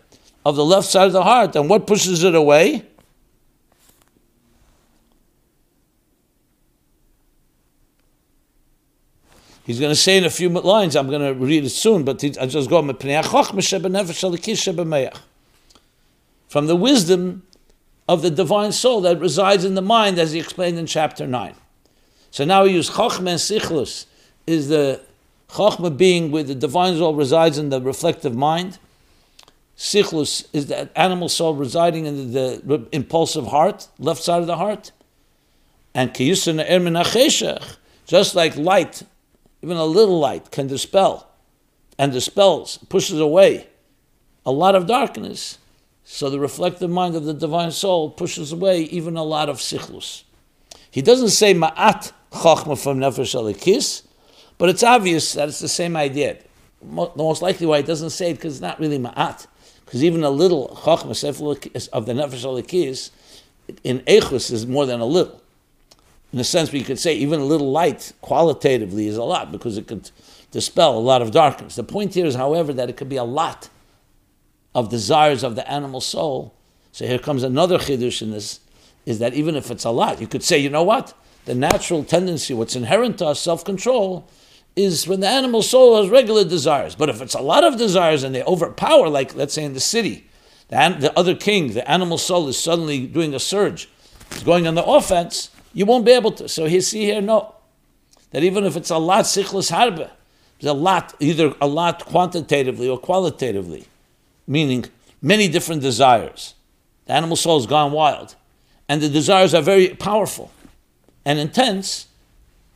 of 0.46 0.56
the 0.56 0.66
left 0.66 0.88
side 0.88 1.08
of 1.08 1.14
the 1.14 1.24
heart. 1.24 1.56
And 1.56 1.70
what 1.70 1.88
pushes 1.88 2.24
it 2.24 2.36
away? 2.36 2.86
He's 9.67 9.82
going 9.82 9.91
to 9.91 9.97
say 9.97 10.17
in 10.17 10.23
a 10.23 10.30
few 10.30 10.47
lines, 10.47 10.95
I'm 10.95 11.10
going 11.10 11.21
to 11.21 11.34
read 11.34 11.65
it 11.65 11.71
soon, 11.71 12.06
but 12.06 12.23
I 12.23 12.45
just 12.45 12.69
go 12.69 12.82
from 16.47 16.67
the 16.67 16.75
wisdom 16.77 17.43
of 18.08 18.21
the 18.21 18.32
divine 18.32 18.71
soul 18.71 19.01
that 19.01 19.19
resides 19.19 19.65
in 19.65 19.75
the 19.75 19.82
mind, 19.82 20.19
as 20.19 20.32
he 20.32 20.39
explained 20.39 20.77
in 20.80 20.86
chapter 20.86 21.27
9. 21.27 21.53
So 22.32 22.45
now 22.45 22.63
we 22.63 22.71
use 22.71 22.91
Chochmah 22.91 23.17
and 23.17 23.27
Sichlus, 23.27 24.06
is 24.47 24.69
the 24.69 25.01
Chochmah 25.49 25.97
being 25.97 26.32
where 26.32 26.43
the 26.43 26.56
divine 26.56 26.95
soul 26.95 27.13
resides 27.13 27.58
in 27.58 27.67
the 27.67 27.82
reflective 27.82 28.34
mind. 28.34 28.80
Sichlus 29.77 30.47
is 30.53 30.67
the 30.67 30.89
animal 30.97 31.27
soul 31.27 31.56
residing 31.56 32.06
in 32.06 32.32
the, 32.32 32.62
the 32.63 32.88
impulsive 32.93 33.47
heart, 33.47 33.89
left 33.99 34.23
side 34.23 34.39
of 34.39 34.47
the 34.47 34.56
heart. 34.56 34.93
And 35.93 36.13
Kiyusana 36.13 36.65
Ermin 36.69 37.77
just 38.06 38.34
like 38.34 38.56
light 38.56 39.03
even 39.62 39.78
a 39.78 39.86
little 39.86 40.20
light 40.20 40.52
can 40.52 40.67
dispel 40.67 41.28
and 41.98 42.12
dispels, 42.12 42.78
pushes 42.89 43.20
away 43.20 43.67
a 44.46 44.52
lot 44.52 44.76
of 44.76 44.88
darkness. 44.88 45.58
So 46.04 46.30
the 46.30 46.39
reflective 46.39 46.89
mind 46.89 47.15
of 47.15 47.26
the 47.26 47.34
divine 47.34 47.72
soul 47.72 48.10
pushes 48.10 48.52
away 48.52 48.82
even 48.84 49.17
a 49.17 49.24
lot 49.24 49.50
of 49.50 49.58
sichlus. 49.58 50.24
He 50.89 51.02
doesn't 51.02 51.30
say 51.30 51.54
ma'at 51.54 52.12
chachma 52.32 52.82
from 52.82 53.00
nefesh 53.00 53.36
alikis, 53.36 54.04
but 54.58 54.70
it's 54.70 54.84
obvious 54.84 55.34
that 55.34 55.50
it's 55.50 55.60
the 55.60 55.67
same 55.67 55.98
idea. 55.98 56.38
The 56.82 57.12
most 57.15 57.41
likely 57.41 57.65
why 57.65 57.78
he 57.78 57.84
doesn't 57.84 58.12
say 58.12 58.32
it 58.32 58.36
because 58.36 58.56
it's 58.56 58.62
not 58.62 58.80
really 58.80 59.00
ma'at, 59.00 59.48
because 59.86 60.04
even 60.04 60.24
a 60.24 60.30
little 60.30 60.80
chachma 60.84 61.89
of 61.91 62.06
the 62.06 62.13
nefesh 62.13 62.46
alikis 62.46 63.12
in 63.84 64.00
echus 64.02 64.52
is 64.52 64.65
more 64.65 64.86
than 64.86 65.02
a 65.02 65.06
little 65.06 65.41
in 66.34 66.40
a 66.40 66.44
sense 66.44 66.72
we 66.72 66.84
could 66.84 67.00
say 67.00 67.16
even 67.16 67.40
a 67.40 67.46
little 67.46 67.72
light 67.72 68.13
qualitatively 68.22 69.08
is 69.08 69.18
a 69.18 69.24
lot 69.24 69.52
because 69.52 69.78
it 69.78 69.88
could 69.88 70.12
dispel 70.52 70.98
a 70.98 71.00
lot 71.00 71.22
of 71.22 71.32
darkness. 71.32 71.76
The 71.76 71.84
point 71.84 72.13
here 72.13 72.26
is, 72.26 72.36
however, 72.36 72.74
that 72.74 72.90
it 72.90 72.98
could 72.98 73.10
be 73.10 73.18
a 73.18 73.24
lot 73.24 73.70
of 74.76 74.90
desires 74.90 75.44
of 75.44 75.56
the 75.56 75.70
animal 75.70 76.02
soul. 76.02 76.54
So 76.92 77.06
here 77.06 77.20
comes 77.20 77.44
another 77.44 77.78
chiddush 77.78 78.22
in 78.22 78.32
this, 78.32 78.60
is 79.06 79.20
that 79.20 79.34
even 79.34 79.56
if 79.56 79.72
it's 79.72 79.86
a 79.86 79.90
lot, 79.90 80.20
you 80.20 80.28
could 80.28 80.44
say, 80.44 80.58
you 80.58 80.70
know 80.70 80.84
what? 80.84 81.13
The 81.46 81.56
natural 81.56 82.04
tendency, 82.04 82.54
what's 82.54 82.76
inherent 82.76 83.20
to 83.20 83.28
us, 83.28 83.40
self-control, 83.40 84.30
is 84.76 85.08
when 85.08 85.22
the 85.22 85.28
animal 85.28 85.62
soul 85.62 86.02
has 86.02 86.10
regular 86.10 86.44
desires. 86.44 86.96
But 86.96 87.10
if 87.10 87.22
it's 87.22 87.34
a 87.34 87.42
lot 87.42 87.63
of 87.63 87.78
desires 87.78 88.24
and 88.24 88.36
they 88.36 88.44
overpower, 88.44 89.10
like 89.10 89.36
let's 89.36 89.54
say 89.54 89.63
in 89.63 89.74
the 89.74 89.80
city, 89.80 90.28
the, 90.70 90.98
the 91.00 91.18
other 91.18 91.36
king, 91.36 91.74
the 91.74 91.90
animal 91.90 92.18
soul 92.18 92.48
is 92.48 92.60
suddenly 92.60 93.08
doing 93.08 93.34
a 93.34 93.40
surge, 93.40 93.90
is 94.32 94.44
going 94.44 94.68
on 94.68 94.76
the 94.76 94.84
offense, 94.84 95.50
you 95.78 95.86
won't 95.86 96.06
be 96.06 96.12
able 96.12 96.32
to. 96.32 96.50
So 96.50 96.66
he 96.66 96.82
see 96.82 97.06
here, 97.06 97.22
no. 97.22 97.54
That 98.32 98.44
even 98.44 98.63
if 98.63 98.76
it's 98.76 98.90
a 98.90 98.98
lot 98.98 99.26
sichlis 99.26 99.72
harbe, 99.72 100.10
there's 100.60 100.72
a 100.72 100.74
lot, 100.74 101.13
either 101.20 101.54
a 101.62 101.68
lot 101.68 102.04
quantitatively 102.04 102.90
or 102.90 102.98
qualitatively, 102.98 103.86
meaning 104.48 104.86
many 105.22 105.48
different 105.48 105.84
desires. 105.84 106.56
The 107.06 107.13
animal 107.13 107.36
soul 107.36 107.60
has 107.60 107.68
gone 107.68 107.92
wild. 107.92 108.36
And 108.90 109.04
the 109.04 109.08
desires 109.10 109.54
are 109.54 109.62
very 109.62 109.90
powerful 109.90 110.50
and 111.24 111.38
intense. 111.38 112.08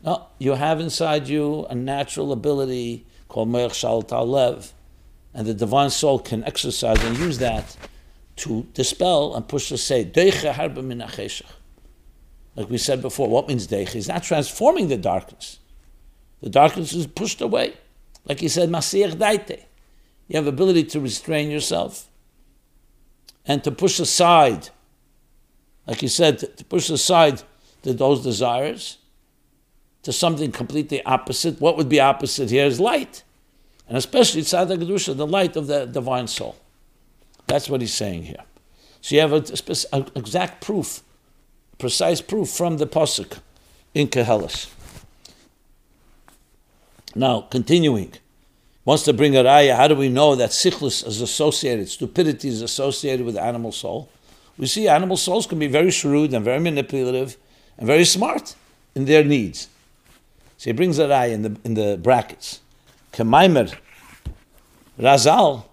No, 0.05 0.27
you 0.37 0.51
have 0.51 0.79
inside 0.79 1.27
you 1.27 1.65
a 1.71 1.73
natural 1.73 2.31
ability 2.31 3.03
called 3.29 3.49
Me'ach 3.49 3.73
Shal 3.73 4.01
Lev, 4.01 4.73
and 5.33 5.47
the 5.47 5.55
divine 5.55 5.89
soul 5.89 6.19
can 6.19 6.43
exercise 6.43 7.03
and 7.03 7.17
use 7.17 7.39
that 7.39 7.75
to 8.35 8.67
dispel 8.75 9.33
and 9.35 9.47
push 9.47 9.69
to 9.69 9.77
say, 9.79 10.05
Deiche 10.05 10.53
harbe 10.53 10.83
min 10.83 11.01
like 12.55 12.69
we 12.69 12.77
said 12.77 13.01
before, 13.01 13.29
what 13.29 13.47
means 13.47 13.67
deich? 13.67 13.89
He's 13.89 14.07
not 14.07 14.23
transforming 14.23 14.87
the 14.87 14.97
darkness. 14.97 15.59
The 16.41 16.49
darkness 16.49 16.93
is 16.93 17.07
pushed 17.07 17.41
away. 17.41 17.75
Like 18.25 18.39
he 18.39 18.47
said, 18.47 18.69
Masir 18.69 19.11
daite. 19.11 19.63
You 20.27 20.37
have 20.37 20.47
ability 20.47 20.85
to 20.85 20.99
restrain 20.99 21.49
yourself 21.51 22.09
and 23.45 23.63
to 23.63 23.71
push 23.71 23.99
aside, 23.99 24.69
like 25.87 25.99
he 25.99 26.07
said, 26.07 26.39
to 26.57 26.65
push 26.65 26.89
aside 26.89 27.43
the, 27.81 27.93
those 27.93 28.23
desires 28.23 28.97
to 30.03 30.13
something 30.13 30.51
completely 30.51 31.03
opposite. 31.03 31.59
What 31.59 31.77
would 31.77 31.89
be 31.89 31.99
opposite 31.99 32.49
here 32.49 32.65
is 32.65 32.79
light. 32.79 33.23
and 33.87 33.97
especially 33.97 34.41
Tzad 34.41 34.67
Kedusha, 34.67 35.17
the 35.17 35.27
light 35.27 35.55
of 35.55 35.67
the 35.67 35.85
divine 35.85 36.27
soul. 36.27 36.55
That's 37.47 37.69
what 37.69 37.81
he's 37.81 37.93
saying 37.93 38.23
here. 38.23 38.43
So 39.01 39.15
you 39.15 39.21
have 39.21 39.33
a, 39.33 39.43
a 39.91 40.05
exact 40.15 40.61
proof, 40.61 41.03
precise 41.81 42.21
proof 42.21 42.47
from 42.47 42.77
the 42.77 42.85
pasuk 42.85 43.39
in 43.95 44.07
Kehelis. 44.07 44.69
Now, 47.15 47.41
continuing, 47.41 48.13
wants 48.85 49.03
to 49.03 49.13
bring 49.13 49.35
a 49.35 49.43
raya. 49.43 49.75
How 49.75 49.87
do 49.87 49.95
we 49.95 50.07
know 50.07 50.35
that 50.35 50.51
sichlus 50.51 51.05
is 51.05 51.19
associated, 51.19 51.89
stupidity 51.89 52.47
is 52.47 52.61
associated 52.61 53.25
with 53.25 53.35
animal 53.35 53.71
soul? 53.71 54.09
We 54.57 54.67
see 54.67 54.87
animal 54.87 55.17
souls 55.17 55.47
can 55.47 55.57
be 55.57 55.67
very 55.67 55.91
shrewd 55.91 56.33
and 56.33 56.45
very 56.45 56.59
manipulative 56.59 57.35
and 57.77 57.87
very 57.87 58.05
smart 58.05 58.55
in 58.93 59.05
their 59.05 59.23
needs. 59.23 59.67
So 60.57 60.69
he 60.69 60.73
brings 60.73 60.99
a 60.99 61.07
raya 61.07 61.31
in 61.31 61.41
the 61.41 61.57
in 61.63 61.73
the 61.73 61.97
brackets. 61.97 62.61
Kemaimer 63.11 63.75
Razal 64.99 65.63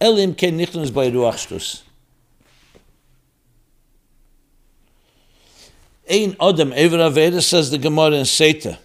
Elim 0.00 0.34
ken 0.34 0.58
nichnus 0.58 0.92
by 0.92 1.08
ruach. 1.08 1.82
Ein 6.12 6.36
Adam 6.40 6.74
Ever 6.74 6.98
Aveda 6.98 7.40
says 7.40 7.70
the 7.70 7.78
Gemara 7.78 8.16
in 8.16 8.26
Seta. 8.26 8.78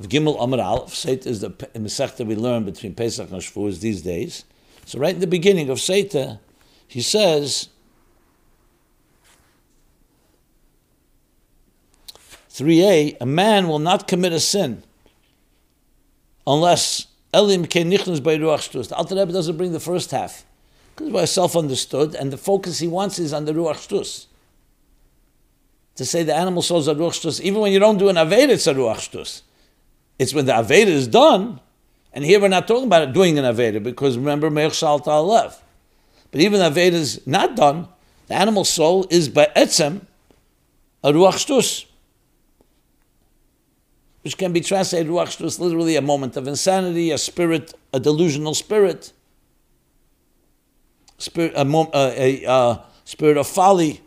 Gimel 0.00 0.40
Amar 0.40 0.60
Aleph. 0.60 0.94
Seta 0.94 1.28
is 1.28 1.40
the 1.40 1.50
Masechta 1.50 2.24
we 2.24 2.36
learn 2.36 2.64
between 2.64 2.94
Pesach 2.94 3.28
and 3.32 3.42
Shavuos 3.42 3.80
these 3.80 4.02
days. 4.02 4.44
So 4.84 5.00
right 5.00 5.14
in 5.14 5.20
the 5.20 5.26
beginning 5.26 5.70
of 5.70 5.80
Seta, 5.80 6.38
he 6.86 7.02
says, 7.02 7.68
3a, 12.50 13.16
a 13.20 13.26
man 13.26 13.66
will 13.66 13.80
not 13.80 14.06
commit 14.06 14.32
a 14.32 14.38
sin 14.38 14.84
unless 16.46 17.08
Elim 17.34 17.66
Kenichnus 17.66 18.22
by 18.22 18.36
Ruach 18.36 18.70
Shtus. 18.70 18.88
The 18.88 18.94
Alter 18.94 19.16
Rebbe 19.16 19.32
doesn't 19.32 19.56
bring 19.56 19.72
the 19.72 19.80
first 19.80 20.12
half 20.12 20.44
because 20.94 21.12
it's 21.24 21.32
self 21.32 21.56
understood, 21.56 22.14
and 22.14 22.32
the 22.32 22.38
focus 22.38 22.78
he 22.78 22.86
wants 22.86 23.18
is 23.18 23.32
on 23.32 23.46
the 23.46 23.52
Ruach 23.52 23.88
Shtus. 23.88 24.27
To 25.98 26.04
say 26.04 26.22
the 26.22 26.34
animal 26.34 26.62
souls 26.62 26.88
are 26.88 26.94
Ruach 26.94 27.20
Shtus, 27.20 27.40
even 27.40 27.60
when 27.60 27.72
you 27.72 27.78
don't 27.78 27.98
do 27.98 28.08
an 28.08 28.16
Aveda, 28.16 28.50
it's 28.50 28.66
a 28.66 28.74
Ruach 28.74 29.10
Shtus. 29.10 29.42
It's 30.18 30.32
when 30.32 30.46
the 30.46 30.52
Aveda 30.52 30.86
is 30.86 31.06
done, 31.06 31.60
and 32.12 32.24
here 32.24 32.40
we're 32.40 32.48
not 32.48 32.66
talking 32.66 32.86
about 32.86 33.12
doing 33.12 33.38
an 33.38 33.44
Aveda, 33.44 33.82
because 33.82 34.16
remember, 34.16 34.48
Meir 34.48 34.70
Shal 34.70 34.98
Lev. 34.98 35.60
But 36.30 36.40
even 36.40 36.60
the 36.60 36.70
Aveda 36.70 36.92
is 36.92 37.26
not 37.26 37.56
done, 37.56 37.88
the 38.28 38.34
animal 38.34 38.64
soul 38.64 39.06
is 39.10 39.28
by 39.28 39.50
Etzem 39.56 40.02
a 41.02 41.12
Ruach 41.12 41.44
Shtus 41.44 41.84
which 44.22 44.36
can 44.36 44.52
be 44.52 44.60
translated 44.60 45.10
ruach 45.10 45.38
shtus, 45.38 45.58
literally 45.58 45.96
a 45.96 46.02
moment 46.02 46.36
of 46.36 46.46
insanity, 46.46 47.10
a 47.10 47.16
spirit, 47.16 47.72
a 47.94 48.00
delusional 48.00 48.52
spirit, 48.52 49.12
spirit, 51.16 51.54
a, 51.56 51.64
a, 51.64 52.44
a 52.44 52.84
spirit 53.04 53.38
of 53.38 53.46
folly. 53.46 54.02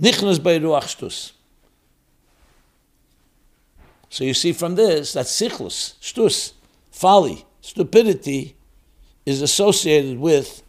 Nichnas 0.00 0.42
by 0.42 0.58
ruach 0.58 0.84
shtus. 0.84 1.32
So 4.10 4.24
you 4.24 4.34
see 4.34 4.52
from 4.52 4.74
this 4.74 5.12
that 5.12 5.26
sichlus, 5.26 5.98
shtus, 6.00 6.52
folly, 6.90 7.44
stupidity, 7.60 8.56
is 9.26 9.42
associated 9.42 10.18
with 10.18 10.62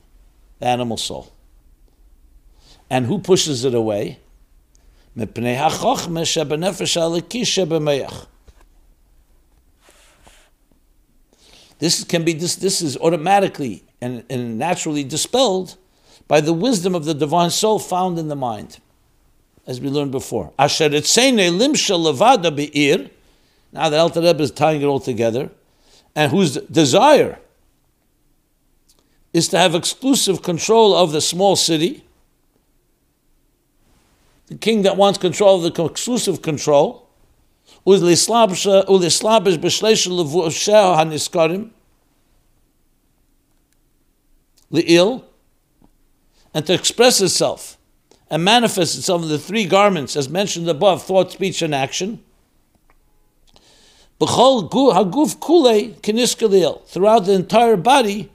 the 0.60 0.68
animal 0.68 0.98
soul. 0.98 1.32
And 2.90 3.06
who 3.06 3.20
pushes 3.20 3.64
it 3.64 3.74
away? 3.74 4.20
This 11.80 12.04
can 12.04 12.26
be 12.26 12.34
this, 12.34 12.56
this 12.56 12.82
is 12.82 12.98
automatically 12.98 13.84
and, 14.02 14.24
and 14.30 14.58
naturally 14.58 15.04
dispelled 15.04 15.78
by 16.28 16.42
the 16.42 16.54
wisdom 16.54 16.96
of 16.96 17.06
the 17.06 17.14
divine 17.14 17.50
soul 17.50 17.80
found 17.80 18.20
in 18.20 18.28
the 18.28 18.36
mind, 18.36 18.80
as 19.68 19.80
we 19.80 19.90
learned 19.90 20.12
before. 20.12 20.52
Asher 20.58 20.90
limsha 20.90 21.98
levada 21.98 22.56
be'ir. 22.56 23.10
Now 23.72 23.90
the 23.90 23.98
Alter 23.98 24.22
Rebbe 24.22 24.42
is 24.42 24.52
tying 24.52 24.82
it 24.82 24.86
all 24.86 25.00
together, 25.00 25.52
and 26.16 26.32
whose 26.32 26.56
desire 26.56 27.40
is 29.32 29.48
to 29.50 29.58
have 29.58 29.76
exclusive 29.76 30.42
control 30.42 30.96
of 30.96 31.12
the 31.12 31.22
small 31.22 31.56
city. 31.56 32.04
The 34.48 34.56
king 34.56 34.82
that 34.82 34.98
wants 34.98 35.20
control 35.20 35.64
of 35.64 35.74
the 35.76 35.86
exclusive 35.86 36.42
control, 36.42 37.08
the 44.72 44.84
ill, 44.88 45.26
and 46.54 46.66
to 46.66 46.74
express 46.74 47.22
itself 47.22 47.79
and 48.30 48.44
manifest 48.44 48.98
itself 48.98 49.24
in 49.24 49.30
the 49.30 49.40
three 49.40 49.66
garments 49.66 50.16
as 50.16 50.30
mentioned 50.30 50.70
above 50.70 51.04
thought, 51.04 51.32
speech, 51.32 51.62
and 51.62 51.74
action. 51.74 52.24
Throughout 54.20 54.70
the 54.70 57.34
entire 57.34 57.78
body, 57.78 58.30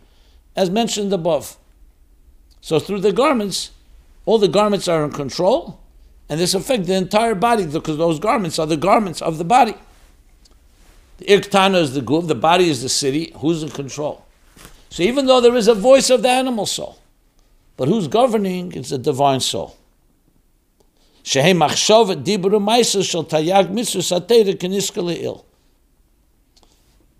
as 0.57 0.71
mentioned 0.71 1.13
above. 1.13 1.57
So 2.61 2.81
through 2.81 3.01
the 3.01 3.13
garments, 3.13 3.71
all 4.25 4.39
the 4.39 4.49
garments 4.49 4.89
are 4.89 5.05
in 5.05 5.11
control, 5.11 5.79
and 6.29 6.41
this 6.41 6.55
affects 6.55 6.87
the 6.87 6.95
entire 6.95 7.35
body 7.35 7.67
because 7.67 7.99
those 7.99 8.19
garments 8.19 8.59
are 8.59 8.67
the 8.67 8.79
garments 8.79 9.21
of 9.21 9.37
the 9.37 9.45
body. 9.45 9.75
The 11.19 11.27
Irktana 11.27 11.83
is 11.83 11.93
the 11.93 12.01
guf, 12.01 12.27
the 12.27 12.35
body 12.35 12.71
is 12.71 12.83
the 12.83 12.89
city. 12.89 13.33
Who's 13.37 13.63
in 13.63 13.69
control? 13.69 14.25
So 14.89 15.03
even 15.03 15.27
though 15.27 15.43
there 15.43 15.55
is 15.55 15.69
a 15.69 15.75
voice 15.75 16.09
of 16.09 16.23
the 16.23 16.31
animal 16.31 16.67
soul, 16.67 16.99
but 17.77 17.89
who's 17.89 18.09
governing 18.09 18.73
is 18.73 18.89
the 18.89 18.99
divine 18.99 19.41
soul. 19.41 19.77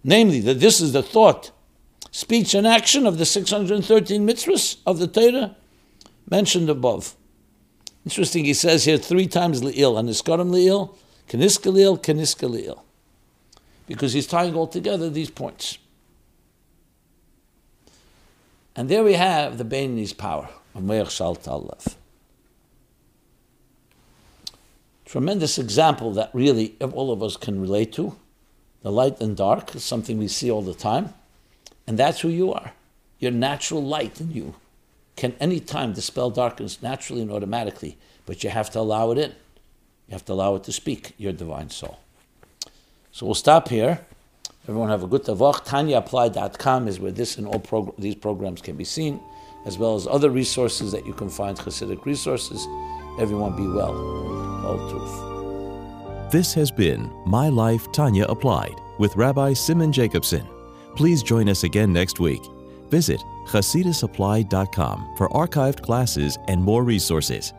Namely, 0.07 0.41
that 0.41 0.61
this 0.61 0.81
is 0.81 0.93
the 0.93 1.03
thought, 1.03 1.51
speech, 2.11 2.55
and 2.55 2.67
action 2.67 3.07
of 3.07 3.17
the 3.17 3.25
613 3.25 4.27
mitzvahs 4.27 4.77
of 4.87 4.99
the 4.99 5.07
Torah 5.07 5.57
mentioned 6.29 6.69
above. 6.69 7.17
Interesting, 8.05 8.45
he 8.45 8.53
says 8.53 8.85
here 8.85 8.99
three 8.99 9.27
times 9.27 9.63
li'il, 9.63 9.99
and 9.99 10.11
iskarim 10.11 10.51
li'il, 10.51 10.95
kaniska 11.29 11.73
li'il, 11.73 11.99
kaniska 11.99 12.47
li'il. 12.51 12.83
Because 13.87 14.13
he's 14.13 14.27
tying 14.27 14.55
all 14.55 14.67
together 14.67 15.09
these 15.09 15.31
points. 15.31 15.79
And 18.77 18.91
there 18.91 19.03
we 19.03 19.15
have 19.15 19.57
the 19.57 19.65
Bainini's 19.65 20.13
power 20.13 20.51
of 20.75 20.83
Meir 20.83 21.07
Shal 21.07 21.37
Talav. 21.37 21.95
Tremendous 25.15 25.59
example 25.59 26.11
that 26.15 26.31
really 26.33 26.75
all 26.81 27.13
of 27.13 27.23
us 27.23 27.37
can 27.37 27.61
relate 27.61 27.93
to. 27.93 28.17
The 28.83 28.91
light 28.91 29.21
and 29.21 29.37
dark 29.37 29.73
is 29.77 29.85
something 29.85 30.19
we 30.19 30.27
see 30.27 30.51
all 30.51 30.61
the 30.61 30.75
time. 30.75 31.15
And 31.87 31.97
that's 31.97 32.23
who 32.23 32.29
you 32.29 32.53
are. 32.53 32.73
Your 33.21 33.31
natural 33.31 33.81
light 33.81 34.21
in 34.21 34.33
you 34.33 34.57
can 35.15 35.37
any 35.39 35.61
time 35.61 35.93
dispel 35.93 36.31
darkness 36.31 36.83
naturally 36.83 37.23
and 37.23 37.31
automatically, 37.31 37.97
but 38.27 38.43
you 38.43 38.51
have 38.51 38.71
to 38.71 38.81
allow 38.81 39.13
it 39.13 39.19
in. 39.19 39.31
You 40.09 40.15
have 40.15 40.25
to 40.25 40.33
allow 40.33 40.57
it 40.57 40.65
to 40.65 40.73
speak, 40.73 41.13
your 41.17 41.33
divine 41.33 41.71
soul. 41.71 42.01
So 43.13 43.25
we'll 43.25 43.37
stop 43.37 43.69
here. 43.69 44.01
Everyone 44.65 44.89
have 44.89 45.05
a 45.05 45.07
good 45.07 45.23
tavach. 45.23 45.65
TanyaApply.com 45.65 46.89
is 46.89 46.99
where 46.99 47.13
this 47.13 47.39
and 47.39 47.47
all 47.47 47.95
these 47.99 48.17
programs 48.17 48.61
can 48.61 48.75
be 48.75 48.83
seen, 48.85 49.21
as 49.65 49.79
well 49.79 49.95
as 49.95 50.09
other 50.09 50.31
resources 50.31 50.91
that 50.91 51.07
you 51.07 51.13
can 51.13 51.29
find, 51.29 51.57
Hasidic 51.57 52.05
resources. 52.05 52.67
Everyone 53.19 53.57
be 53.57 53.67
well. 53.67 53.95
All 54.67 54.79
truth. 54.91 56.33
This 56.33 56.53
has 56.55 56.71
been 56.71 57.11
My 57.27 57.49
Life 57.49 57.93
Tanya 57.93 58.25
Applied 58.25 58.75
with 58.99 59.17
Rabbi 59.17 59.53
Simon 59.53 59.93
Jacobson. 59.93 60.47
Please 60.97 61.23
join 61.23 61.49
us 61.49 61.65
again 61.65 61.93
next 61.93 62.21
week. 62.21 62.43
Visit 62.91 63.21
HasidusApply.com 63.49 65.15
for 65.17 65.29
archived 65.29 65.83
classes 65.83 66.39
and 66.49 66.63
more 66.63 66.85
resources. 66.85 67.53